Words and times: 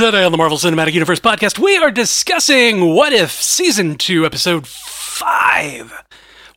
Today 0.00 0.24
on 0.24 0.32
the 0.32 0.38
Marvel 0.38 0.56
Cinematic 0.56 0.94
Universe 0.94 1.20
podcast, 1.20 1.58
we 1.58 1.76
are 1.76 1.90
discussing 1.90 2.94
What 2.94 3.12
If 3.12 3.32
Season 3.32 3.96
2, 3.96 4.24
Episode 4.24 4.66
5. 4.66 5.92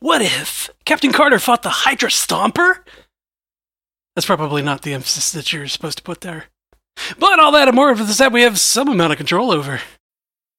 What 0.00 0.22
if 0.22 0.70
Captain 0.86 1.12
Carter 1.12 1.38
fought 1.38 1.62
the 1.62 1.68
Hydra 1.68 2.08
Stomper? 2.08 2.78
That's 4.16 4.24
probably 4.24 4.62
not 4.62 4.80
the 4.80 4.94
emphasis 4.94 5.30
that 5.32 5.52
you're 5.52 5.68
supposed 5.68 5.98
to 5.98 6.02
put 6.02 6.22
there. 6.22 6.46
But 7.18 7.38
all 7.38 7.52
that 7.52 7.68
and 7.68 7.74
more 7.74 7.90
of 7.90 7.98
this 7.98 8.16
that 8.16 8.32
we 8.32 8.40
have 8.40 8.58
some 8.58 8.88
amount 8.88 9.12
of 9.12 9.18
control 9.18 9.50
over. 9.50 9.82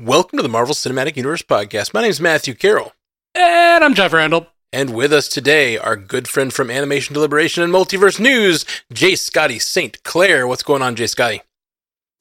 Welcome 0.00 0.38
to 0.38 0.42
the 0.42 0.48
Marvel 0.48 0.74
Cinematic 0.74 1.16
Universe 1.16 1.42
podcast. 1.42 1.92
My 1.94 2.00
name 2.02 2.10
is 2.10 2.20
Matthew 2.20 2.54
Carroll, 2.54 2.92
And 3.34 3.84
I'm 3.84 3.94
Jeff 3.94 4.12
Randall. 4.12 4.46
and 4.72 4.94
with 4.94 5.12
us 5.12 5.28
today, 5.28 5.76
our 5.78 5.96
good 5.96 6.28
friend 6.28 6.52
from 6.52 6.70
Animation 6.70 7.14
Deliberation 7.14 7.62
and 7.62 7.72
Multiverse 7.72 8.18
News, 8.20 8.64
Jay 8.92 9.14
Scotty 9.14 9.58
St. 9.58 10.02
Clair. 10.04 10.46
What's 10.46 10.62
going 10.62 10.82
on, 10.82 10.94
Jay 10.96 11.06
Scotty? 11.06 11.42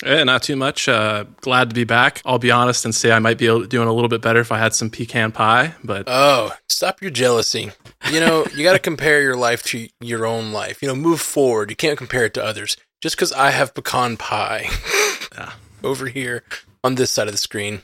Eh, 0.04 0.24
not 0.24 0.44
too 0.44 0.56
much. 0.56 0.88
Uh, 0.88 1.26
glad 1.42 1.70
to 1.70 1.76
be 1.76 1.84
back. 1.84 2.22
I'll 2.26 2.40
be 2.40 2.52
honest 2.52 2.86
and 2.86 2.94
say 2.94 3.12
I 3.12 3.20
might 3.20 3.38
be 3.38 3.46
doing 3.68 3.88
a 3.88 3.94
little 3.94 4.10
bit 4.10 4.22
better 4.22 4.40
if 4.40 4.52
I 4.52 4.60
had 4.60 4.74
some 4.76 4.90
pecan 4.90 5.32
pie, 5.32 5.74
but 5.84 6.04
Oh, 6.08 6.52
stop 6.70 7.02
your 7.02 7.12
jealousy. 7.12 7.72
You 8.12 8.20
know, 8.20 8.46
you 8.56 8.64
got 8.64 8.74
to 8.74 8.80
compare 8.80 9.22
your 9.22 9.36
life 9.36 9.64
to 9.64 9.88
your 10.00 10.26
own 10.26 10.52
life. 10.54 10.82
You 10.82 10.88
know, 10.88 10.96
move 10.96 11.20
forward. 11.20 11.70
You 11.70 11.76
can't 11.76 11.98
compare 11.98 12.26
it 12.26 12.34
to 12.36 12.44
others. 12.44 12.78
Just 13.02 13.16
because 13.16 13.32
I 13.34 13.52
have 13.52 13.74
pecan 13.74 14.18
pie 14.18 14.68
Yeah. 15.36 15.54
over 15.84 16.08
here 16.08 16.44
on 16.84 16.96
this 16.96 17.12
side 17.12 17.28
of 17.28 17.34
the 17.34 17.38
screen. 17.40 17.82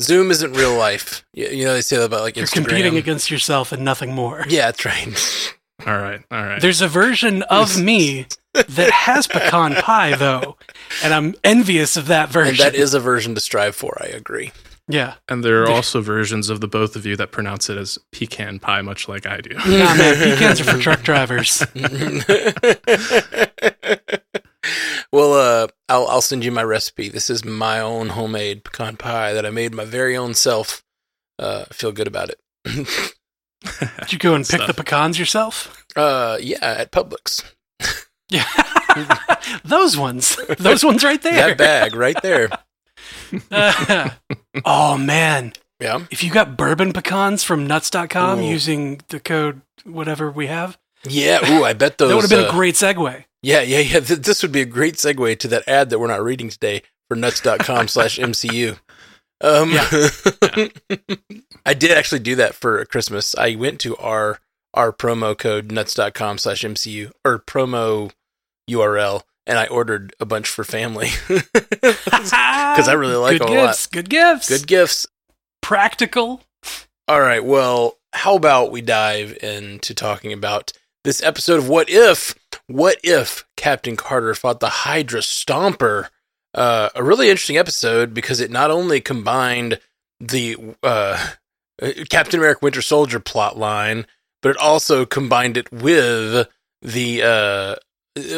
Zoom 0.00 0.30
isn't 0.30 0.52
real 0.54 0.74
life. 0.76 1.24
You, 1.32 1.46
you 1.48 1.64
know, 1.64 1.74
they 1.74 1.80
say 1.80 1.96
that 1.96 2.04
about 2.04 2.22
like 2.22 2.36
You're 2.36 2.46
Instagram. 2.46 2.66
competing 2.66 2.96
against 2.96 3.30
yourself 3.30 3.72
and 3.72 3.84
nothing 3.84 4.12
more. 4.12 4.44
Yeah, 4.48 4.66
that's 4.66 4.84
right. 4.84 5.54
all 5.86 5.98
right, 5.98 6.20
all 6.30 6.42
right. 6.42 6.60
There's 6.60 6.80
a 6.80 6.88
version 6.88 7.42
of 7.44 7.80
me 7.80 8.26
that 8.54 8.90
has 8.90 9.26
pecan 9.26 9.74
pie, 9.74 10.16
though, 10.16 10.56
and 11.04 11.14
I'm 11.14 11.34
envious 11.44 11.96
of 11.96 12.06
that 12.08 12.28
version. 12.30 12.50
and 12.64 12.74
that 12.74 12.74
is 12.74 12.94
a 12.94 13.00
version 13.00 13.34
to 13.36 13.40
strive 13.40 13.76
for. 13.76 13.96
I 14.02 14.06
agree. 14.08 14.50
Yeah. 14.88 15.14
and 15.28 15.44
there 15.44 15.62
are 15.62 15.70
also 15.70 16.00
versions 16.00 16.50
of 16.50 16.60
the 16.60 16.68
both 16.68 16.96
of 16.96 17.06
you 17.06 17.16
that 17.16 17.32
pronounce 17.32 17.70
it 17.70 17.78
as 17.78 17.98
pecan 18.12 18.58
pie, 18.58 18.82
much 18.82 19.08
like 19.08 19.26
I 19.26 19.40
do. 19.40 19.54
Nah, 19.54 19.94
man, 19.94 20.14
pecans 20.36 20.60
are 20.60 20.64
for 20.64 20.78
truck 20.78 21.02
drivers. 21.02 21.64
well, 25.12 25.34
uh, 25.34 25.68
I'll 25.88 26.06
I'll 26.06 26.20
send 26.20 26.44
you 26.44 26.52
my 26.52 26.64
recipe. 26.64 27.08
This 27.08 27.30
is 27.30 27.44
my 27.44 27.80
own 27.80 28.10
homemade 28.10 28.64
pecan 28.64 28.96
pie 28.96 29.32
that 29.32 29.46
I 29.46 29.50
made 29.50 29.74
my 29.74 29.84
very 29.84 30.16
own 30.16 30.34
self. 30.34 30.82
Uh, 31.38 31.64
I 31.70 31.74
feel 31.74 31.92
good 31.92 32.06
about 32.06 32.30
it. 32.30 32.40
Did 34.00 34.12
you 34.12 34.18
go 34.18 34.34
and 34.34 34.44
pick 34.44 34.60
Stuff. 34.60 34.68
the 34.68 34.74
pecans 34.74 35.18
yourself? 35.18 35.84
uh, 35.96 36.38
yeah, 36.40 36.58
at 36.60 36.92
Publix. 36.92 37.42
Yeah. 38.28 38.46
Those 39.64 39.96
ones. 39.96 40.36
Those 40.58 40.84
ones 40.84 41.04
right 41.04 41.20
there. 41.22 41.48
That 41.48 41.58
bag 41.58 41.94
right 41.94 42.20
there. 42.22 42.48
oh, 44.64 44.96
man. 44.98 45.52
Yeah, 45.80 46.04
If 46.10 46.22
you 46.22 46.30
got 46.30 46.56
bourbon 46.56 46.92
pecans 46.92 47.42
from 47.42 47.66
nuts.com 47.66 48.38
Ooh. 48.38 48.42
using 48.42 49.00
the 49.08 49.18
code 49.20 49.60
whatever 49.84 50.30
we 50.30 50.46
have, 50.46 50.78
yeah. 51.06 51.40
Ooh, 51.50 51.64
I 51.64 51.72
bet 51.72 51.98
those. 51.98 52.08
that 52.08 52.14
would 52.14 52.22
have 52.22 52.30
been 52.30 52.46
uh, 52.46 52.48
a 52.48 52.52
great 52.52 52.74
segue. 52.74 53.24
Yeah, 53.42 53.60
yeah, 53.60 53.80
yeah. 53.80 54.00
Th- 54.00 54.20
this 54.20 54.42
would 54.42 54.52
be 54.52 54.62
a 54.62 54.66
great 54.66 54.94
segue 54.94 55.38
to 55.40 55.48
that 55.48 55.68
ad 55.68 55.90
that 55.90 55.98
we're 55.98 56.06
not 56.06 56.22
reading 56.22 56.48
today 56.48 56.82
for 57.08 57.16
nuts.com 57.16 57.88
slash 57.88 58.18
MCU. 58.18 58.78
Um, 59.40 59.72
I 61.66 61.74
did 61.74 61.90
actually 61.90 62.20
do 62.20 62.36
that 62.36 62.54
for 62.54 62.84
Christmas. 62.86 63.34
I 63.36 63.54
went 63.56 63.80
to 63.80 63.96
our 63.96 64.38
our 64.72 64.92
promo 64.92 65.36
code 65.36 65.70
nuts.com 65.70 66.38
slash 66.38 66.62
MCU 66.62 67.12
or 67.24 67.38
promo 67.38 68.10
URL 68.70 69.22
and 69.46 69.58
I 69.58 69.66
ordered 69.66 70.14
a 70.20 70.24
bunch 70.26 70.48
for 70.48 70.64
family. 70.64 71.08
Because 72.74 72.88
I 72.88 72.94
really 72.94 73.14
like 73.14 73.38
good 73.38 73.48
them 73.48 73.56
a 73.56 73.60
lot. 73.60 73.66
gifts, 73.68 73.86
Good 73.86 74.10
gifts. 74.10 74.48
Good 74.48 74.66
gifts. 74.66 75.06
Practical. 75.62 76.42
All 77.06 77.20
right. 77.20 77.44
Well, 77.44 77.98
how 78.12 78.34
about 78.34 78.72
we 78.72 78.80
dive 78.80 79.36
into 79.42 79.94
talking 79.94 80.32
about 80.32 80.72
this 81.04 81.22
episode 81.22 81.58
of 81.58 81.68
What 81.68 81.88
If? 81.88 82.34
What 82.66 82.98
if 83.04 83.44
Captain 83.56 83.94
Carter 83.94 84.34
fought 84.34 84.58
the 84.60 84.68
Hydra 84.68 85.20
Stomper? 85.20 86.08
Uh, 86.52 86.88
a 86.94 87.02
really 87.04 87.30
interesting 87.30 87.58
episode 87.58 88.12
because 88.14 88.40
it 88.40 88.50
not 88.50 88.70
only 88.70 89.00
combined 89.00 89.78
the 90.20 90.56
uh, 90.82 91.28
Captain 92.08 92.40
America 92.40 92.60
Winter 92.62 92.82
Soldier 92.82 93.20
plot 93.20 93.56
line, 93.58 94.06
but 94.42 94.50
it 94.50 94.56
also 94.56 95.04
combined 95.04 95.56
it 95.56 95.70
with 95.70 96.48
the 96.82 97.22
uh, 97.22 97.74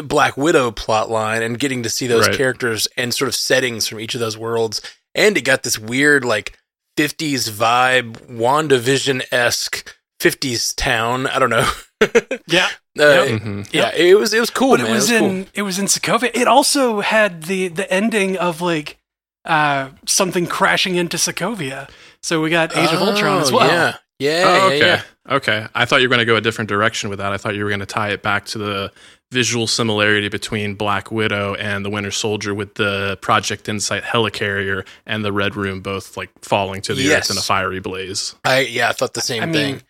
Black 0.05 0.37
Widow 0.37 0.71
plot 0.71 1.11
line 1.11 1.43
and 1.43 1.59
getting 1.59 1.83
to 1.83 1.91
see 1.91 2.07
those 2.07 2.27
Right. 2.29 2.37
characters 2.37 2.89
and 2.97 3.13
sort 3.15 3.29
of 3.29 3.35
settings 3.35 3.87
from 3.87 4.01
each 4.01 4.15
of 4.15 4.21
those 4.21 4.37
worlds. 4.39 4.81
And 5.15 5.37
it 5.37 5.43
got 5.43 5.63
this 5.63 5.79
weird, 5.79 6.25
like, 6.25 6.59
50s 6.97 7.51
vibe, 7.51 8.13
WandaVision 8.31 9.23
esque 9.33 9.95
50s 10.21 10.75
town. 10.75 11.27
I 11.27 11.39
don't 11.39 11.51
know. 11.51 11.69
Yeah. 12.47 12.69
Uh, 12.99 13.03
Yep. 13.25 13.29
Mhm. 13.43 13.69
Yeah, 13.73 13.95
it 13.95 14.19
was 14.19 14.33
it 14.35 14.41
was 14.41 14.51
cool, 14.51 14.73
but 14.73 14.81
man. 14.83 14.91
it 14.91 14.95
was, 14.95 15.09
cool. 15.09 15.17
in 15.17 15.47
it 15.55 15.63
was 15.63 15.79
in 15.79 15.87
Sokovia. 15.87 16.31
It 16.35 16.47
also 16.47 17.01
had 17.01 17.45
the 17.45 17.69
the 17.69 17.91
ending 17.91 18.37
of 18.37 18.61
like 18.61 18.99
uh 19.47 19.89
something 20.07 20.47
crashing 20.47 20.97
into 20.97 21.17
Sokovia. 21.17 21.89
So 22.23 22.43
we 22.43 22.51
got 22.51 22.77
Age 22.77 22.93
of 22.93 23.01
Ultron 23.01 23.41
as 23.41 23.51
Oh, 23.51 23.57
well. 23.57 23.67
Yeah, 23.69 23.97
yeah, 24.19 24.45
Oh, 24.47 24.69
yeah, 24.69 24.75
okay. 24.75 24.79
yeah. 24.79 25.03
Okay. 25.37 25.67
I 25.75 25.85
thought 25.87 26.03
you 26.03 26.09
were 26.09 26.15
going 26.15 26.27
to 26.27 26.31
go 26.31 26.37
a 26.37 26.41
different 26.43 26.69
direction 26.69 27.09
with 27.11 27.19
that. 27.19 27.33
I 27.33 27.39
thought 27.39 27.55
you 27.55 27.65
were 27.65 27.71
going 27.71 27.81
to 27.81 27.87
tie 27.87 28.11
it 28.11 28.23
back 28.23 28.45
to 28.47 28.59
the 28.59 28.93
visual 29.33 29.67
similarity 29.67 30.29
between 30.29 30.75
Black 30.75 31.11
Widow 31.11 31.55
and 31.57 31.85
the 31.85 31.91
Winter 31.91 32.11
Soldier 32.13 32.55
with 32.55 32.75
the 32.75 33.19
Project 33.21 33.69
Insight 33.69 34.03
helicarrier 34.05 34.87
and 35.05 35.25
the 35.25 35.33
Red 35.33 35.57
Room 35.57 35.81
both 35.81 36.17
like 36.17 36.31
falling 36.43 36.81
to 36.83 36.95
the 36.95 37.03
Yes. 37.03 37.27
earth 37.31 37.37
in 37.37 37.39
a 37.39 37.43
fiery 37.43 37.81
blaze. 37.81 38.35
I 38.45 38.61
yeah, 38.61 38.89
I 38.89 38.93
thought 38.93 39.15
the 39.15 39.21
same 39.21 39.43
I 39.43 39.53
thing. 39.53 39.73
mean, 39.75 39.83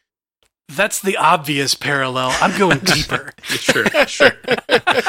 that's 0.68 1.00
the 1.00 1.16
obvious 1.18 1.74
parallel. 1.74 2.30
I'm 2.40 2.58
going 2.58 2.78
deeper. 2.84 3.32
Sure, 3.44 3.84
sure. 4.06 4.32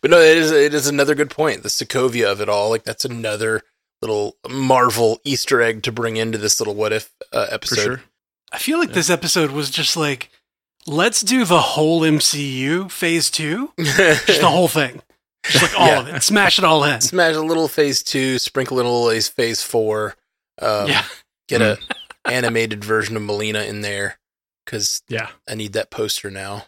But 0.00 0.10
no, 0.10 0.18
it 0.18 0.36
is 0.36 0.50
it 0.50 0.74
is 0.74 0.86
another 0.86 1.14
good 1.14 1.30
point. 1.30 1.62
The 1.62 1.68
Sokovia 1.70 2.30
of 2.30 2.40
it 2.42 2.48
all, 2.48 2.68
like 2.68 2.84
that's 2.84 3.06
another 3.06 3.62
little 4.02 4.36
Marvel 4.48 5.18
Easter 5.24 5.62
egg 5.62 5.82
to 5.84 5.92
bring 5.92 6.16
into 6.18 6.36
this 6.36 6.60
little 6.60 6.74
what 6.74 6.92
if 6.92 7.10
uh, 7.32 7.46
For 7.46 7.54
episode. 7.54 7.82
sure. 7.82 8.02
I 8.52 8.58
feel 8.58 8.78
like 8.78 8.92
this 8.92 9.08
episode 9.08 9.50
was 9.50 9.70
just 9.70 9.96
like, 9.96 10.28
let's 10.86 11.22
do 11.22 11.44
the 11.44 11.60
whole 11.60 12.02
MCU 12.02 12.90
phase 12.90 13.30
two, 13.30 13.72
just 13.78 14.26
the 14.40 14.48
whole 14.48 14.68
thing, 14.68 15.00
just 15.44 15.62
like 15.62 15.78
all 15.78 15.86
Yeah. 15.88 16.00
of 16.00 16.08
it, 16.08 16.22
smash 16.22 16.58
it 16.58 16.64
all 16.64 16.84
in. 16.84 17.00
Smash 17.00 17.34
a 17.34 17.40
little 17.40 17.68
phase 17.68 18.02
two, 18.02 18.38
sprinkle 18.38 18.80
in 18.80 18.86
a 18.86 18.90
little 18.90 19.10
phase- 19.10 19.28
phase 19.28 19.62
four. 19.62 20.14
Um, 20.60 20.88
yeah, 20.88 21.04
get 21.48 21.62
a 21.62 21.78
animated 22.24 22.84
version 22.84 23.16
of 23.16 23.22
Melina 23.22 23.62
in 23.62 23.80
there 23.80 24.18
because 24.64 25.02
Yeah. 25.08 25.28
I 25.48 25.54
need 25.54 25.72
that 25.74 25.90
poster 25.90 26.30
now. 26.30 26.66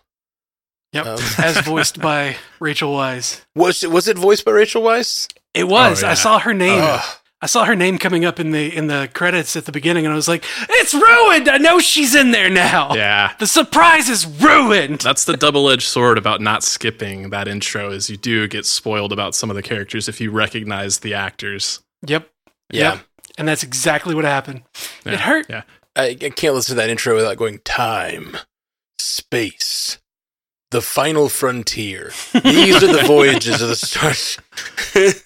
yep. 0.92 1.06
Um, 1.06 1.18
As 1.38 1.58
voiced 1.60 2.00
by 2.00 2.36
Rachel 2.60 2.94
Weisz. 2.94 3.42
Was 3.54 3.82
it, 3.84 3.90
was 3.90 4.08
it 4.08 4.18
voiced 4.18 4.44
by 4.44 4.52
Rachel 4.52 4.82
Weisz? 4.82 5.28
It 5.54 5.64
was. 5.68 6.02
Oh, 6.02 6.06
yeah. 6.06 6.10
I 6.10 6.14
saw 6.14 6.38
her 6.38 6.52
name. 6.52 6.80
Ugh. 6.82 7.16
I 7.46 7.48
saw 7.48 7.64
her 7.64 7.76
name 7.76 7.96
coming 7.96 8.24
up 8.24 8.40
in 8.40 8.50
the 8.50 8.76
in 8.76 8.88
the 8.88 9.08
credits 9.14 9.54
at 9.54 9.66
the 9.66 9.70
beginning, 9.70 10.04
and 10.04 10.12
I 10.12 10.16
was 10.16 10.26
like, 10.26 10.44
"It's 10.68 10.92
ruined! 10.92 11.48
I 11.48 11.58
know 11.58 11.78
she's 11.78 12.12
in 12.12 12.32
there 12.32 12.50
now. 12.50 12.92
Yeah. 12.96 13.34
The 13.38 13.46
surprise 13.46 14.08
is 14.08 14.26
ruined." 14.26 15.02
That's 15.02 15.26
the 15.26 15.36
double-edged 15.36 15.86
sword 15.86 16.18
about 16.18 16.40
not 16.40 16.64
skipping 16.64 17.30
that 17.30 17.46
intro 17.46 17.92
is 17.92 18.10
you 18.10 18.16
do 18.16 18.48
get 18.48 18.66
spoiled 18.66 19.12
about 19.12 19.36
some 19.36 19.48
of 19.48 19.54
the 19.54 19.62
characters 19.62 20.08
if 20.08 20.20
you 20.20 20.32
recognize 20.32 20.98
the 20.98 21.14
actors. 21.14 21.84
Yep. 22.04 22.28
Yeah. 22.72 22.94
Yep. 22.94 23.00
And 23.38 23.46
that's 23.46 23.62
exactly 23.62 24.16
what 24.16 24.24
happened. 24.24 24.64
Yeah, 25.04 25.12
It 25.12 25.20
hurt. 25.20 25.46
Yeah. 25.48 25.62
I, 25.94 26.06
I 26.20 26.30
can't 26.30 26.52
listen 26.52 26.74
to 26.74 26.80
that 26.82 26.90
intro 26.90 27.14
without 27.14 27.36
going 27.36 27.60
time, 27.60 28.38
space, 28.98 29.98
the 30.76 30.82
final 30.82 31.30
frontier. 31.30 32.12
These 32.44 32.82
are 32.82 32.92
the 32.92 33.04
voyages 33.06 33.62
of 33.62 33.68
the 33.68 33.76
stars. 33.76 34.38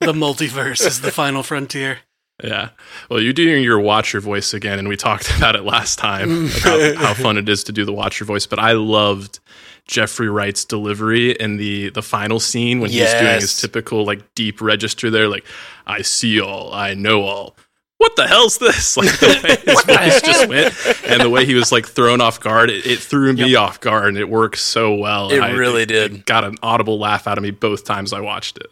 The 0.00 0.14
multiverse 0.14 0.86
is 0.86 1.02
the 1.02 1.10
final 1.10 1.42
frontier. 1.42 1.98
Yeah. 2.42 2.70
Well, 3.10 3.20
you're 3.20 3.34
doing 3.34 3.62
your 3.62 3.78
Watcher 3.78 4.18
voice 4.18 4.54
again, 4.54 4.78
and 4.78 4.88
we 4.88 4.96
talked 4.96 5.30
about 5.36 5.56
it 5.56 5.62
last 5.62 5.98
time 5.98 6.46
about 6.62 6.96
how 6.96 7.12
fun 7.12 7.36
it 7.36 7.46
is 7.50 7.62
to 7.64 7.72
do 7.72 7.84
the 7.84 7.92
Watcher 7.92 8.24
voice. 8.24 8.46
But 8.46 8.58
I 8.58 8.72
loved 8.72 9.40
Jeffrey 9.86 10.30
Wright's 10.30 10.64
delivery 10.64 11.32
in 11.32 11.58
the 11.58 11.90
the 11.90 12.00
final 12.00 12.40
scene 12.40 12.80
when 12.80 12.88
he's 12.88 13.12
doing 13.12 13.40
his 13.40 13.60
typical 13.60 14.06
like 14.06 14.34
deep 14.34 14.62
register 14.62 15.10
there, 15.10 15.28
like 15.28 15.44
"I 15.86 16.00
see 16.00 16.40
all, 16.40 16.72
I 16.72 16.94
know 16.94 17.20
all." 17.24 17.56
What 18.00 18.16
the 18.16 18.26
hell's 18.26 18.56
this? 18.56 18.96
Like 18.96 19.18
the 19.18 19.26
way 19.44 19.56
his 19.72 19.82
voice 19.84 20.22
just 20.22 20.48
went, 20.48 21.04
and 21.06 21.20
the 21.20 21.28
way 21.28 21.44
he 21.44 21.54
was 21.54 21.70
like 21.70 21.86
thrown 21.86 22.22
off 22.22 22.40
guard, 22.40 22.70
it, 22.70 22.86
it 22.86 22.98
threw 22.98 23.32
me 23.34 23.54
off 23.54 23.78
guard, 23.78 24.08
and 24.08 24.16
it 24.16 24.28
worked 24.30 24.56
so 24.58 24.94
well. 24.94 25.30
It 25.30 25.40
I- 25.40 25.50
really 25.52 25.84
did. 25.84 26.24
got 26.24 26.42
an 26.44 26.56
audible 26.62 26.98
laugh 26.98 27.26
out 27.26 27.36
of 27.36 27.42
me 27.42 27.50
both 27.50 27.84
times 27.84 28.14
I 28.14 28.20
watched 28.20 28.56
it. 28.56 28.68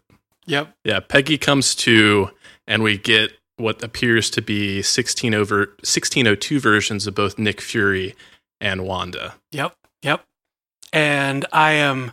Yep. 0.47 0.73
Yeah, 0.83 1.01
Peggy 1.01 1.37
comes 1.37 1.75
to, 1.75 2.31
and 2.67 2.83
we 2.83 2.97
get 2.97 3.33
what 3.59 3.83
appears 3.85 4.31
to 4.31 4.41
be 4.41 4.81
16 4.81 5.35
over 5.35 5.59
1602 5.83 6.59
versions 6.59 7.07
of 7.07 7.15
both 7.15 7.39
Nick 7.39 7.61
Fury 7.61 8.15
and 8.63 8.87
Wanda. 8.87 9.35
Yep. 9.53 9.75
Yep. 10.03 10.25
And 10.91 11.45
I 11.53 11.73
am, 11.73 12.13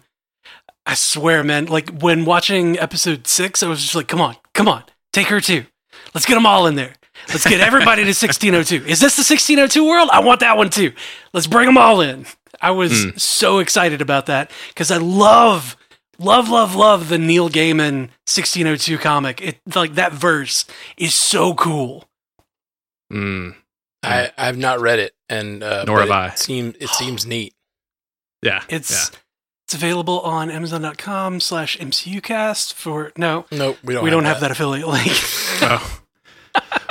I 0.86 0.96
swear, 0.96 1.46
man, 1.46 1.68
like 1.68 1.90
when 2.02 2.26
watching 2.26 2.78
episode 2.78 3.26
six, 3.26 3.64
I 3.64 3.70
was 3.70 3.82
just 3.82 3.96
like, 3.96 4.10
come 4.10 4.20
on, 4.20 4.36
come 4.54 4.68
on, 4.68 4.84
take 5.14 5.28
her 5.28 5.40
too. 5.40 5.64
Let's 6.14 6.26
get 6.26 6.34
them 6.36 6.46
all 6.46 6.68
in 6.68 6.76
there. 6.76 6.94
Let's 7.30 7.46
get 7.48 7.60
everybody 7.62 8.04
to 8.04 8.10
1602. 8.10 8.86
Is 8.90 9.00
this 9.00 9.16
the 9.16 9.22
1602 9.22 9.86
world? 9.86 10.10
I 10.12 10.20
want 10.22 10.40
that 10.42 10.58
one 10.58 10.70
too. 10.70 10.94
Let's 11.34 11.48
bring 11.48 11.66
them 11.66 11.78
all 11.78 12.02
in. 12.02 12.26
I 12.62 12.72
was 12.72 13.22
so 13.22 13.60
excited 13.60 14.02
about 14.02 14.28
that 14.28 14.50
because 14.70 14.90
I 14.92 14.98
love, 14.98 15.76
love, 16.18 16.50
love, 16.50 16.74
love 16.76 17.10
the 17.10 17.18
Neil 17.18 17.50
Gaiman 17.50 18.10
1602 18.28 18.98
comic. 18.98 19.42
It 19.42 19.58
like 19.76 19.96
that 19.96 20.14
verse 20.14 20.66
is 20.98 21.14
so 21.14 21.54
cool. 21.54 22.08
Mm, 23.12 23.56
I 24.04 24.32
I've 24.38 24.58
not 24.58 24.80
read 24.80 25.00
it, 25.00 25.14
and 25.30 25.62
uh, 25.64 25.84
Nor 25.86 25.98
but 25.98 26.02
have 26.08 26.12
I. 26.12 26.28
It 26.30 26.40
seems 26.40 26.76
it 26.80 26.90
seems 26.90 27.26
neat. 27.28 27.54
yeah, 28.42 28.64
It's 28.70 28.92
yeah. 29.12 29.20
it's 29.68 29.74
available 29.74 30.22
on 30.22 30.50
Amazon.com 30.50 31.40
slash 31.42 31.78
MCUcast 31.78 32.74
for 32.74 33.12
no, 33.18 33.46
Nope, 33.52 33.78
we 33.84 33.94
don't. 33.94 34.04
we 34.04 34.10
don't 34.10 34.26
have 34.26 34.40
that 34.40 34.52
affiliate 34.52 34.88
link. 34.88 35.12
Oh. 35.62 36.00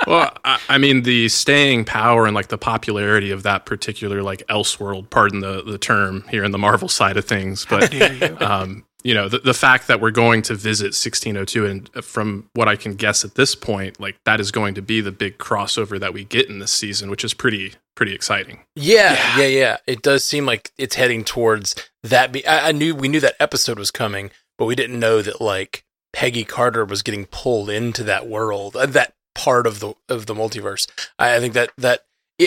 well, 0.06 0.36
I, 0.44 0.58
I 0.68 0.78
mean, 0.78 1.02
the 1.02 1.28
staying 1.28 1.84
power 1.84 2.26
and 2.26 2.34
like 2.34 2.48
the 2.48 2.58
popularity 2.58 3.30
of 3.30 3.42
that 3.44 3.66
particular 3.66 4.22
like 4.22 4.42
Elseworld, 4.48 5.10
pardon 5.10 5.40
the 5.40 5.62
the 5.62 5.78
term 5.78 6.24
here 6.30 6.44
in 6.44 6.50
the 6.52 6.58
Marvel 6.58 6.88
side 6.88 7.16
of 7.16 7.24
things, 7.24 7.66
but 7.68 7.92
you. 8.20 8.36
um, 8.40 8.84
you 9.02 9.12
know, 9.12 9.28
the, 9.28 9.38
the 9.38 9.52
fact 9.52 9.86
that 9.88 10.00
we're 10.00 10.10
going 10.10 10.40
to 10.40 10.54
visit 10.54 10.94
1602, 10.94 11.66
and 11.66 11.90
from 12.04 12.48
what 12.54 12.68
I 12.68 12.76
can 12.76 12.94
guess 12.94 13.22
at 13.22 13.34
this 13.34 13.54
point, 13.54 14.00
like 14.00 14.16
that 14.24 14.40
is 14.40 14.50
going 14.50 14.74
to 14.76 14.82
be 14.82 15.02
the 15.02 15.12
big 15.12 15.36
crossover 15.36 16.00
that 16.00 16.14
we 16.14 16.24
get 16.24 16.48
in 16.48 16.58
this 16.58 16.72
season, 16.72 17.10
which 17.10 17.22
is 17.22 17.34
pretty 17.34 17.74
pretty 17.94 18.14
exciting. 18.14 18.60
Yeah, 18.74 19.12
Yeah. 19.12 19.38
yeah, 19.40 19.46
yeah, 19.46 19.76
It 19.86 20.02
does 20.02 20.24
seem 20.24 20.46
like 20.46 20.72
it's 20.78 20.96
heading 20.96 21.22
towards 21.22 21.74
that. 22.02 22.32
Be- 22.32 22.46
I, 22.46 22.68
I 22.68 22.72
knew 22.72 22.94
we 22.94 23.08
knew 23.08 23.20
that 23.20 23.36
episode 23.38 23.78
was 23.78 23.90
coming, 23.90 24.30
but 24.58 24.64
we 24.64 24.74
didn't 24.74 24.98
know 24.98 25.20
that 25.22 25.38
like 25.40 25.84
Peggy 26.14 26.44
Carter 26.44 26.84
was 26.84 27.02
getting 27.02 27.26
pulled 27.26 27.68
into 27.68 28.04
that 28.04 28.26
world, 28.28 28.74
uh, 28.74 28.86
that 28.86 29.13
part 29.34 29.66
of 29.66 29.80
the 29.80 29.94
of 30.08 30.26
the 30.26 30.34
multiverse. 30.34 30.86
I, 31.18 31.36
I 31.36 31.40
think 31.40 31.54
that 31.54 31.70
that 31.78 32.04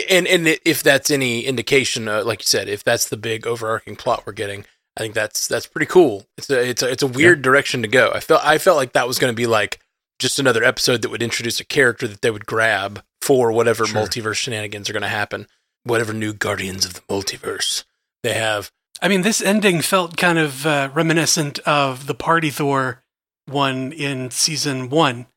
and 0.09 0.27
and 0.27 0.47
if 0.65 0.83
that's 0.83 1.09
any 1.11 1.41
indication, 1.41 2.07
uh, 2.07 2.23
like 2.23 2.41
you 2.41 2.45
said, 2.45 2.67
if 2.69 2.83
that's 2.83 3.07
the 3.07 3.17
big 3.17 3.45
overarching 3.47 3.95
plot 3.95 4.23
we're 4.25 4.33
getting, 4.33 4.65
I 4.97 5.01
think 5.01 5.13
that's 5.13 5.47
that's 5.47 5.67
pretty 5.67 5.85
cool. 5.85 6.25
It's 6.37 6.49
a 6.49 6.69
it's 6.69 6.81
a 6.83 6.89
it's 6.89 7.03
a 7.03 7.07
weird 7.07 7.41
direction 7.41 7.81
to 7.83 7.87
go. 7.87 8.11
I 8.13 8.19
felt 8.19 8.43
I 8.45 8.57
felt 8.57 8.77
like 8.77 8.93
that 8.93 9.07
was 9.07 9.19
going 9.19 9.31
to 9.31 9.35
be 9.35 9.47
like 9.47 9.79
just 10.19 10.39
another 10.39 10.63
episode 10.63 11.01
that 11.03 11.09
would 11.09 11.21
introduce 11.21 11.59
a 11.59 11.65
character 11.65 12.07
that 12.07 12.21
they 12.21 12.31
would 12.31 12.45
grab 12.47 13.03
for 13.21 13.51
whatever 13.51 13.85
Sure. 13.85 14.01
multiverse 14.01 14.35
shenanigans 14.35 14.89
are 14.89 14.93
going 14.93 15.03
to 15.03 15.07
happen, 15.09 15.47
whatever 15.83 16.11
new 16.13 16.33
Guardians 16.33 16.85
of 16.85 16.93
the 16.95 17.01
Multiverse 17.01 17.83
they 18.23 18.33
have. 18.33 18.71
I 18.99 19.09
mean, 19.09 19.21
this 19.21 19.41
ending 19.41 19.81
felt 19.81 20.17
kind 20.17 20.39
of 20.39 20.65
uh, 20.65 20.89
reminiscent 20.93 21.59
of 21.59 22.07
the 22.07 22.15
Party 22.15 22.49
Thor 22.49 23.03
one 23.45 23.91
in 23.91 24.31
season 24.31 24.89
one, 24.89 25.27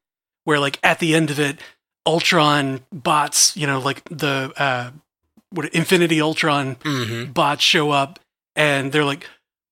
where 0.44 0.58
like 0.58 0.78
at 0.82 0.98
the 0.98 1.14
end 1.14 1.30
of 1.30 1.38
it, 1.40 1.58
Ultron 2.06 2.80
bots, 2.92 3.56
you 3.56 3.66
know, 3.66 3.78
like 3.78 4.02
the 4.10 4.52
uh, 4.56 4.90
what 5.50 5.72
Infinity 5.74 6.20
Ultron 6.20 6.76
Mm-hmm. 6.76 7.32
bots 7.32 7.62
show 7.62 7.90
up, 7.90 8.18
and 8.56 8.90
they're 8.92 9.04
like, 9.04 9.26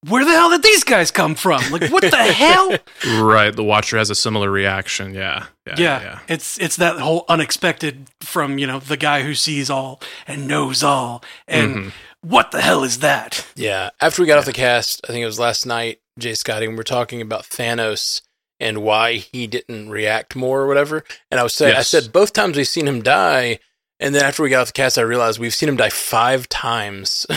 "Where 0.07 0.25
the 0.25 0.31
hell 0.33 0.51
did 0.51 0.63
these 0.63 0.85
guys 0.85 1.11
come 1.11 1.35
from? 1.35 1.63
Like, 1.71 1.91
what 1.91 2.03
the 2.03 2.17
hell?" 2.17 2.77
Right. 3.23 3.55
The 3.55 3.65
Watcher 3.65 3.97
has 3.99 4.11
a 4.11 4.15
similar 4.15 4.51
reaction. 4.51 5.15
Yeah. 5.15 5.47
Yeah. 5.67 5.75
yeah, 5.79 6.19
it's 6.29 6.59
it's 6.61 6.77
that 6.77 6.99
whole 6.99 7.25
unexpected 7.29 8.07
from 8.21 8.59
you 8.59 8.67
know 8.67 8.79
the 8.79 8.97
guy 8.97 9.23
who 9.23 9.35
sees 9.35 9.69
all 9.71 10.01
and 10.27 10.47
knows 10.49 10.83
all, 10.83 11.23
and 11.47 11.75
Mhm. 11.77 11.93
what 12.23 12.51
the 12.53 12.61
hell 12.61 12.85
is 12.85 12.99
that? 13.01 13.47
Yeah. 13.57 13.91
After 14.01 14.23
we 14.23 14.27
got 14.29 14.39
off 14.39 14.45
the 14.45 14.53
cast, 14.53 15.01
I 15.05 15.09
think 15.13 15.23
it 15.23 15.27
was 15.27 15.39
last 15.39 15.67
night, 15.67 16.01
Jay 16.19 16.35
Scotty, 16.35 16.67
and 16.67 16.75
we 16.75 16.79
were 16.79 16.85
talking 16.85 17.21
about 17.21 17.45
Thanos 17.45 18.23
and 18.61 18.83
why 18.83 19.15
he 19.15 19.47
didn't 19.47 19.91
react 19.91 20.35
more 20.37 20.61
or 20.61 20.67
whatever. 20.67 21.05
And 21.31 21.39
I 21.39 21.43
was 21.43 21.55
saying, 21.55 21.77
I 21.77 21.83
said 21.83 22.13
both 22.13 22.33
times 22.33 22.57
we've 22.57 22.67
seen 22.69 22.89
him 22.89 23.03
die. 23.03 23.59
And 24.01 24.15
then 24.15 24.25
after 24.25 24.43
we 24.43 24.51
got 24.51 24.61
off 24.63 24.67
the 24.69 24.73
cast, 24.75 24.97
I 24.99 25.03
realized 25.03 25.39
we've 25.39 25.55
seen 25.55 25.69
him 25.69 25.77
die 25.77 25.91
five 25.91 26.49
times. 26.49 27.27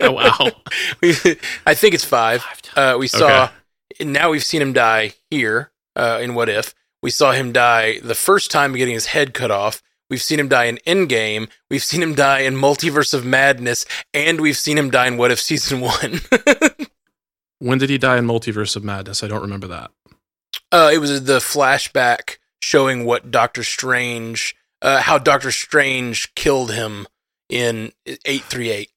Oh, 0.00 0.12
wow. 0.12 0.50
we, 1.02 1.10
I 1.66 1.74
think 1.74 1.92
it's 1.94 2.04
five. 2.04 2.42
Five. 2.42 2.94
Uh, 2.94 2.96
we 2.96 3.08
saw, 3.08 3.44
Okay. 3.46 3.52
and 3.98 4.12
now 4.12 4.30
we've 4.30 4.44
seen 4.44 4.62
him 4.62 4.72
die 4.72 5.14
here 5.30 5.72
uh, 5.96 6.20
in 6.22 6.34
What 6.34 6.48
If. 6.48 6.74
We 7.02 7.10
saw 7.10 7.32
him 7.32 7.50
die 7.52 7.98
the 7.98 8.14
first 8.14 8.52
time 8.52 8.72
getting 8.74 8.94
his 8.94 9.06
head 9.06 9.34
cut 9.34 9.50
off. 9.50 9.82
We've 10.10 10.22
seen 10.22 10.38
him 10.38 10.46
die 10.48 10.66
in 10.66 10.78
Endgame. 10.86 11.48
We've 11.70 11.82
seen 11.82 12.02
him 12.04 12.14
die 12.14 12.40
in 12.42 12.54
Multiverse 12.54 13.12
of 13.14 13.24
Madness. 13.24 13.84
And 14.14 14.40
we've 14.40 14.56
seen 14.56 14.78
him 14.78 14.90
die 14.90 15.08
in 15.08 15.16
What 15.16 15.32
If 15.32 15.40
Season 15.40 15.80
1. 15.82 16.20
When 17.60 17.78
did 17.78 17.90
he 17.90 17.98
die 17.98 18.18
in 18.18 18.26
Multiverse 18.26 18.76
of 18.76 18.84
Madness? 18.84 19.22
I 19.22 19.28
don't 19.28 19.42
remember 19.42 19.66
that. 19.68 19.90
uh, 20.72 20.90
it 20.92 20.98
was 20.98 21.24
the 21.24 21.38
flashback 21.38 22.36
showing 22.62 23.04
what 23.04 23.30
Doctor 23.30 23.62
Strange, 23.62 24.54
uh, 24.82 25.00
how 25.02 25.18
Doctor 25.18 25.50
Strange 25.50 26.34
killed 26.34 26.72
him 26.72 27.06
in 27.48 27.92
838. 28.06 28.90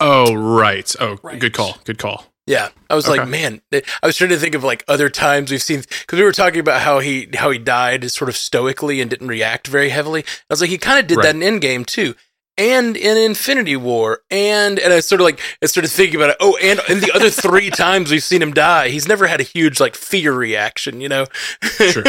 Oh, 0.00 0.34
right. 0.34 0.94
Oh, 1.00 1.18
Right. 1.22 1.38
good 1.38 1.52
call. 1.54 1.78
Good 1.84 1.98
call. 1.98 2.26
Yeah, 2.46 2.70
I 2.90 2.96
was 2.96 3.06
Okay. 3.08 3.18
like, 3.20 3.28
man, 3.28 3.60
I 3.72 3.82
was 4.06 4.16
trying 4.16 4.30
to 4.30 4.38
think 4.38 4.56
of 4.56 4.64
like 4.64 4.84
other 4.88 5.08
times 5.08 5.50
we've 5.52 5.62
seen 5.62 5.80
because 5.82 6.18
we 6.18 6.24
were 6.24 6.32
talking 6.32 6.58
about 6.58 6.80
how 6.80 6.98
he 6.98 7.28
how 7.34 7.50
he 7.50 7.58
died 7.58 8.10
sort 8.10 8.28
of 8.28 8.36
stoically 8.36 9.00
and 9.00 9.08
didn't 9.08 9.28
react 9.28 9.68
very 9.68 9.90
heavily. 9.90 10.22
I 10.26 10.26
was 10.50 10.60
like, 10.60 10.70
he 10.70 10.78
kind 10.78 10.98
of 10.98 11.06
did 11.06 11.18
Right. 11.18 11.32
that 11.32 11.36
in 11.36 11.60
Endgame 11.60 11.86
too, 11.86 12.16
and 12.58 12.96
in 12.96 13.16
Infinity 13.16 13.76
War, 13.76 14.20
and 14.30 14.78
and 14.78 14.92
I 14.92 15.00
sort 15.00 15.20
of 15.20 15.24
like 15.24 15.40
I 15.62 15.66
started 15.66 15.88
thinking 15.88 16.16
about 16.16 16.30
it. 16.30 16.36
Oh, 16.40 16.56
and 16.62 16.80
in 16.88 17.00
the 17.00 17.12
other 17.12 17.30
three 17.30 17.70
times 17.84 18.10
we've 18.10 18.22
seen 18.22 18.42
him 18.42 18.52
die, 18.52 18.88
he's 18.88 19.08
never 19.08 19.26
had 19.26 19.40
a 19.40 19.44
huge 19.44 19.80
like 19.80 19.94
fear 19.94 20.32
reaction, 20.32 21.00
you 21.00 21.08
know. 21.08 21.26
Sure. 21.62 22.04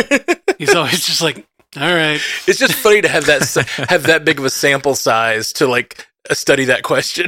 He's 0.57 0.73
always 0.75 1.05
just 1.05 1.21
like, 1.21 1.45
all 1.77 1.81
right. 1.93 2.21
it's 2.47 2.59
just 2.59 2.73
funny 2.73 3.01
to 3.01 3.07
have 3.07 3.25
that 3.27 3.43
have 3.89 4.03
that 4.03 4.25
big 4.25 4.39
of 4.39 4.45
a 4.45 4.50
sample 4.50 4.95
size 4.95 5.53
to 5.53 5.67
like 5.67 6.07
uh, 6.29 6.33
study 6.33 6.65
that 6.65 6.83
question. 6.83 7.27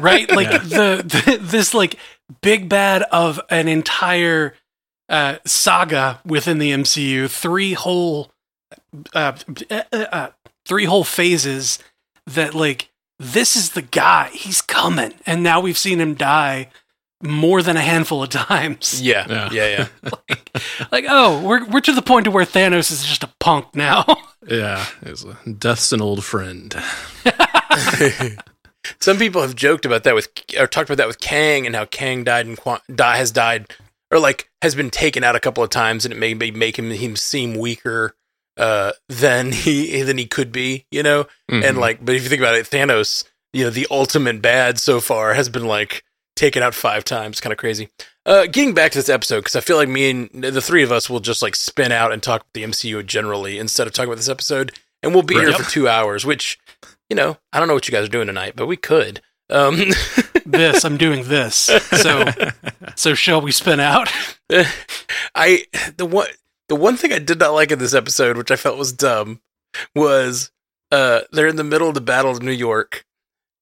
right? 0.00 0.30
Like 0.30 0.50
Yeah. 0.50 0.58
the, 0.58 1.02
the 1.26 1.38
this 1.40 1.74
like 1.74 1.96
big 2.40 2.68
bad 2.68 3.02
of 3.02 3.40
an 3.50 3.68
entire 3.68 4.54
uh, 5.08 5.36
saga 5.46 6.20
within 6.24 6.58
the 6.58 6.70
MCU, 6.72 7.30
three 7.30 7.72
whole 7.74 8.30
uh, 9.14 9.32
uh, 9.70 9.82
uh, 9.92 10.28
three 10.66 10.84
whole 10.84 11.04
phases 11.04 11.78
that 12.34 12.54
like 12.54 12.88
this 13.18 13.56
is 13.56 13.70
the 13.70 13.82
guy. 13.82 14.30
He's 14.32 14.60
coming, 14.60 15.14
and 15.26 15.42
now 15.42 15.60
we've 15.60 15.78
seen 15.78 16.00
him 16.00 16.14
die 16.14 16.68
more 17.22 17.62
than 17.62 17.76
a 17.76 17.80
handful 17.80 18.22
of 18.22 18.28
times. 18.30 19.02
yeah, 19.02 19.26
Yeah. 19.28 19.48
yeah, 19.52 19.88
yeah. 20.04 20.10
Like, 20.92 21.04
oh, 21.08 21.42
we're 21.42 21.64
we're 21.66 21.80
to 21.80 21.92
the 21.92 22.02
point 22.02 22.24
to 22.24 22.30
where 22.30 22.44
Thanos 22.44 22.90
is 22.92 23.04
just 23.04 23.24
a 23.24 23.30
punk 23.40 23.74
now. 23.74 24.04
Yeah. 24.48 24.86
It's 25.02 25.24
a, 25.24 25.36
death's 25.50 25.92
an 25.92 26.00
old 26.00 26.24
friend. 26.24 26.74
Some 29.00 29.18
people 29.18 29.42
have 29.42 29.54
joked 29.54 29.84
about 29.84 30.04
that 30.04 30.14
with 30.14 30.28
or 30.58 30.66
talked 30.66 30.88
about 30.88 30.96
that 30.96 31.06
with 31.06 31.20
Kang 31.20 31.66
and 31.66 31.74
how 31.76 31.84
Kang 31.84 32.24
died 32.24 32.46
and 32.46 32.56
Qua- 32.56 32.80
die 32.94 33.18
has 33.18 33.30
died 33.30 33.66
or 34.10 34.18
like 34.18 34.48
has 34.62 34.74
been 34.74 34.88
taken 34.90 35.22
out 35.22 35.36
a 35.36 35.40
couple 35.40 35.62
of 35.62 35.68
times 35.70 36.04
and 36.06 36.14
it 36.14 36.16
may 36.18 36.32
may 36.32 36.50
make 36.50 36.78
him 36.78 36.90
him 36.90 37.14
seem 37.16 37.54
weaker 37.56 38.14
uh, 38.58 38.92
than 39.08 39.52
he 39.52 40.02
than 40.02 40.18
he 40.18 40.26
could 40.26 40.52
be, 40.52 40.84
you 40.90 41.02
know. 41.02 41.26
And 41.48 41.76
Mhm. 41.76 41.78
like, 41.78 42.04
but 42.04 42.14
if 42.14 42.22
you 42.24 42.28
think 42.28 42.40
about 42.42 42.54
it, 42.56 42.66
Thanos, 42.68 43.24
you 43.52 43.64
know, 43.64 43.70
the 43.70 43.86
ultimate 43.90 44.42
bad 44.42 44.78
so 44.78 45.00
far 45.00 45.34
has 45.34 45.48
been 45.48 45.64
like 45.66 46.02
taken 46.36 46.62
out 46.62 46.74
five 46.74 47.04
times. 47.04 47.40
Kind 47.40 47.52
of 47.52 47.58
crazy. 47.58 47.88
Uh, 48.26 48.44
getting 48.46 48.74
back 48.74 48.92
to 48.92 48.98
this 48.98 49.08
episode 49.08 49.38
because 49.40 49.56
I 49.56 49.60
feel 49.60 49.76
like 49.78 49.88
me 49.88 50.10
and 50.10 50.28
the 50.44 50.60
three 50.60 50.82
of 50.82 50.92
us 50.92 51.08
will 51.08 51.20
just 51.20 51.40
like 51.40 51.56
spin 51.56 51.92
out 51.92 52.12
and 52.12 52.22
talk 52.22 52.42
about 52.42 52.52
the 52.52 52.62
MCU 52.64 53.02
generally 53.06 53.58
instead 53.58 53.86
of 53.86 53.92
talking 53.94 54.08
about 54.10 54.18
this 54.18 54.28
episode, 54.28 54.72
and 55.02 55.14
we'll 55.14 55.22
be 55.22 55.34
Right. 55.36 55.46
here 55.48 55.56
for 55.56 55.70
two 55.70 55.88
hours. 55.88 56.26
Which, 56.26 56.58
you 57.08 57.16
know, 57.16 57.38
I 57.52 57.58
don't 57.58 57.68
know 57.68 57.74
what 57.74 57.88
you 57.88 57.92
guys 57.92 58.04
are 58.04 58.10
doing 58.10 58.26
tonight, 58.26 58.52
but 58.56 58.66
we 58.66 58.76
could. 58.76 59.22
Um, 59.50 59.92
this, 60.44 60.84
I'm 60.84 60.98
doing 60.98 61.28
this. 61.28 61.54
So 61.56 62.26
so 62.96 63.14
shall 63.14 63.40
we 63.40 63.50
spin 63.50 63.80
out? 63.80 64.12
I 65.34 65.64
the 65.96 66.04
what 66.06 66.30
The 66.68 66.76
one 66.76 66.96
thing 66.96 67.12
I 67.12 67.18
did 67.18 67.38
not 67.38 67.54
like 67.54 67.70
in 67.72 67.78
this 67.78 67.94
episode, 67.94 68.36
which 68.36 68.50
I 68.50 68.56
felt 68.56 68.78
was 68.78 68.92
dumb, 68.92 69.40
was 69.94 70.50
uh 70.90 71.20
they're 71.32 71.46
in 71.46 71.56
the 71.56 71.64
middle 71.64 71.88
of 71.88 71.94
the 71.94 72.00
Battle 72.00 72.30
of 72.30 72.42
New 72.42 72.52
York, 72.52 73.04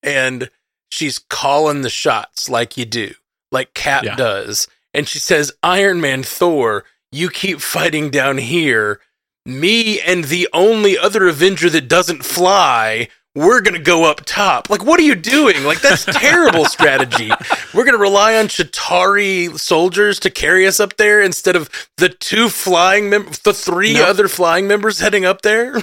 and 0.03 0.51
she's 0.89 1.19
calling 1.19 1.83
the 1.83 1.91
shots 1.91 2.49
like 2.49 2.77
you 2.77 2.85
do, 2.85 3.15
like 3.53 3.75
Cap 3.75 4.05
Yeah. 4.05 4.17
does, 4.17 4.69
and 4.95 5.09
she 5.09 5.19
says, 5.19 5.53
"Iron 5.63 6.01
Man, 6.01 6.23
Thor, 6.23 6.85
you 7.13 7.29
keep 7.31 7.61
fighting 7.61 8.11
down 8.11 8.39
here. 8.39 9.01
Me 9.45 10.01
and 10.01 10.25
the 10.25 10.49
only 10.53 10.99
other 10.99 11.29
Avenger 11.29 11.71
that 11.71 11.89
doesn't 11.89 12.25
fly." 12.25 13.09
We're 13.37 13.61
gonna 13.61 13.79
go 13.79 14.05
up 14.05 14.23
top. 14.25 14.71
Like, 14.71 14.85
what 14.85 14.99
are 14.99 15.05
you 15.05 15.15
doing? 15.15 15.63
Like, 15.65 15.81
that's 15.81 16.05
terrible 16.07 16.65
strategy. 16.77 17.31
We're 17.75 17.85
gonna 17.85 17.99
rely 17.99 18.37
on 18.37 18.47
Chitauri 18.49 19.57
soldiers 19.59 20.19
to 20.21 20.31
carry 20.31 20.67
us 20.67 20.81
up 20.81 20.97
there 20.97 21.21
instead 21.21 21.55
of 21.55 21.69
the 21.99 22.09
two 22.09 22.49
flying 22.49 23.11
mem- 23.11 23.29
the 23.45 23.53
three 23.53 23.93
Nope. 23.95 24.09
other 24.09 24.27
flying 24.29 24.67
members 24.67 24.99
heading 25.01 25.25
up 25.25 25.43
there. 25.43 25.77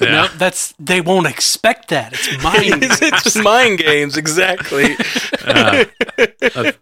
Yeah. 0.00 0.10
No, 0.10 0.28
that's 0.36 0.74
they 0.78 1.00
won't 1.00 1.26
expect 1.26 1.88
that. 1.90 2.12
It's 2.14 2.42
mind. 2.42 2.82
it's, 2.82 3.00
it's 3.02 3.36
mind 3.36 3.78
games, 3.78 4.16
exactly. 4.16 4.96
Uh, 5.44 5.84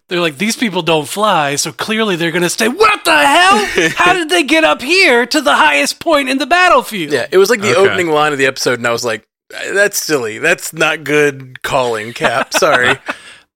They're 0.07 0.21
like 0.21 0.37
these 0.37 0.55
people 0.55 0.81
don't 0.81 1.07
fly, 1.07 1.55
so 1.55 1.71
clearly 1.71 2.15
they're 2.15 2.31
going 2.31 2.43
to 2.43 2.49
say, 2.49 2.67
"What 2.67 3.03
the 3.05 3.17
hell? 3.17 3.89
How 3.95 4.13
did 4.13 4.29
they 4.29 4.43
get 4.43 4.63
up 4.63 4.81
here 4.81 5.25
to 5.25 5.41
the 5.41 5.53
highest 5.55 5.99
point 5.99 6.29
in 6.29 6.37
the 6.37 6.45
battlefield?" 6.45 7.11
yeah, 7.13 7.27
it 7.31 7.37
was 7.37 7.49
like 7.49 7.61
the 7.61 7.71
Okay. 7.75 7.79
opening 7.89 8.07
line 8.07 8.31
of 8.31 8.37
the 8.37 8.45
episode, 8.45 8.79
and 8.79 8.87
I 8.87 8.91
was 8.91 9.03
like, 9.05 9.25
"That's 9.49 10.01
silly. 10.01 10.37
That's 10.39 10.73
not 10.73 11.03
good 11.03 11.61
calling, 11.63 12.13
Cap. 12.13 12.53
Sorry." 12.57 12.97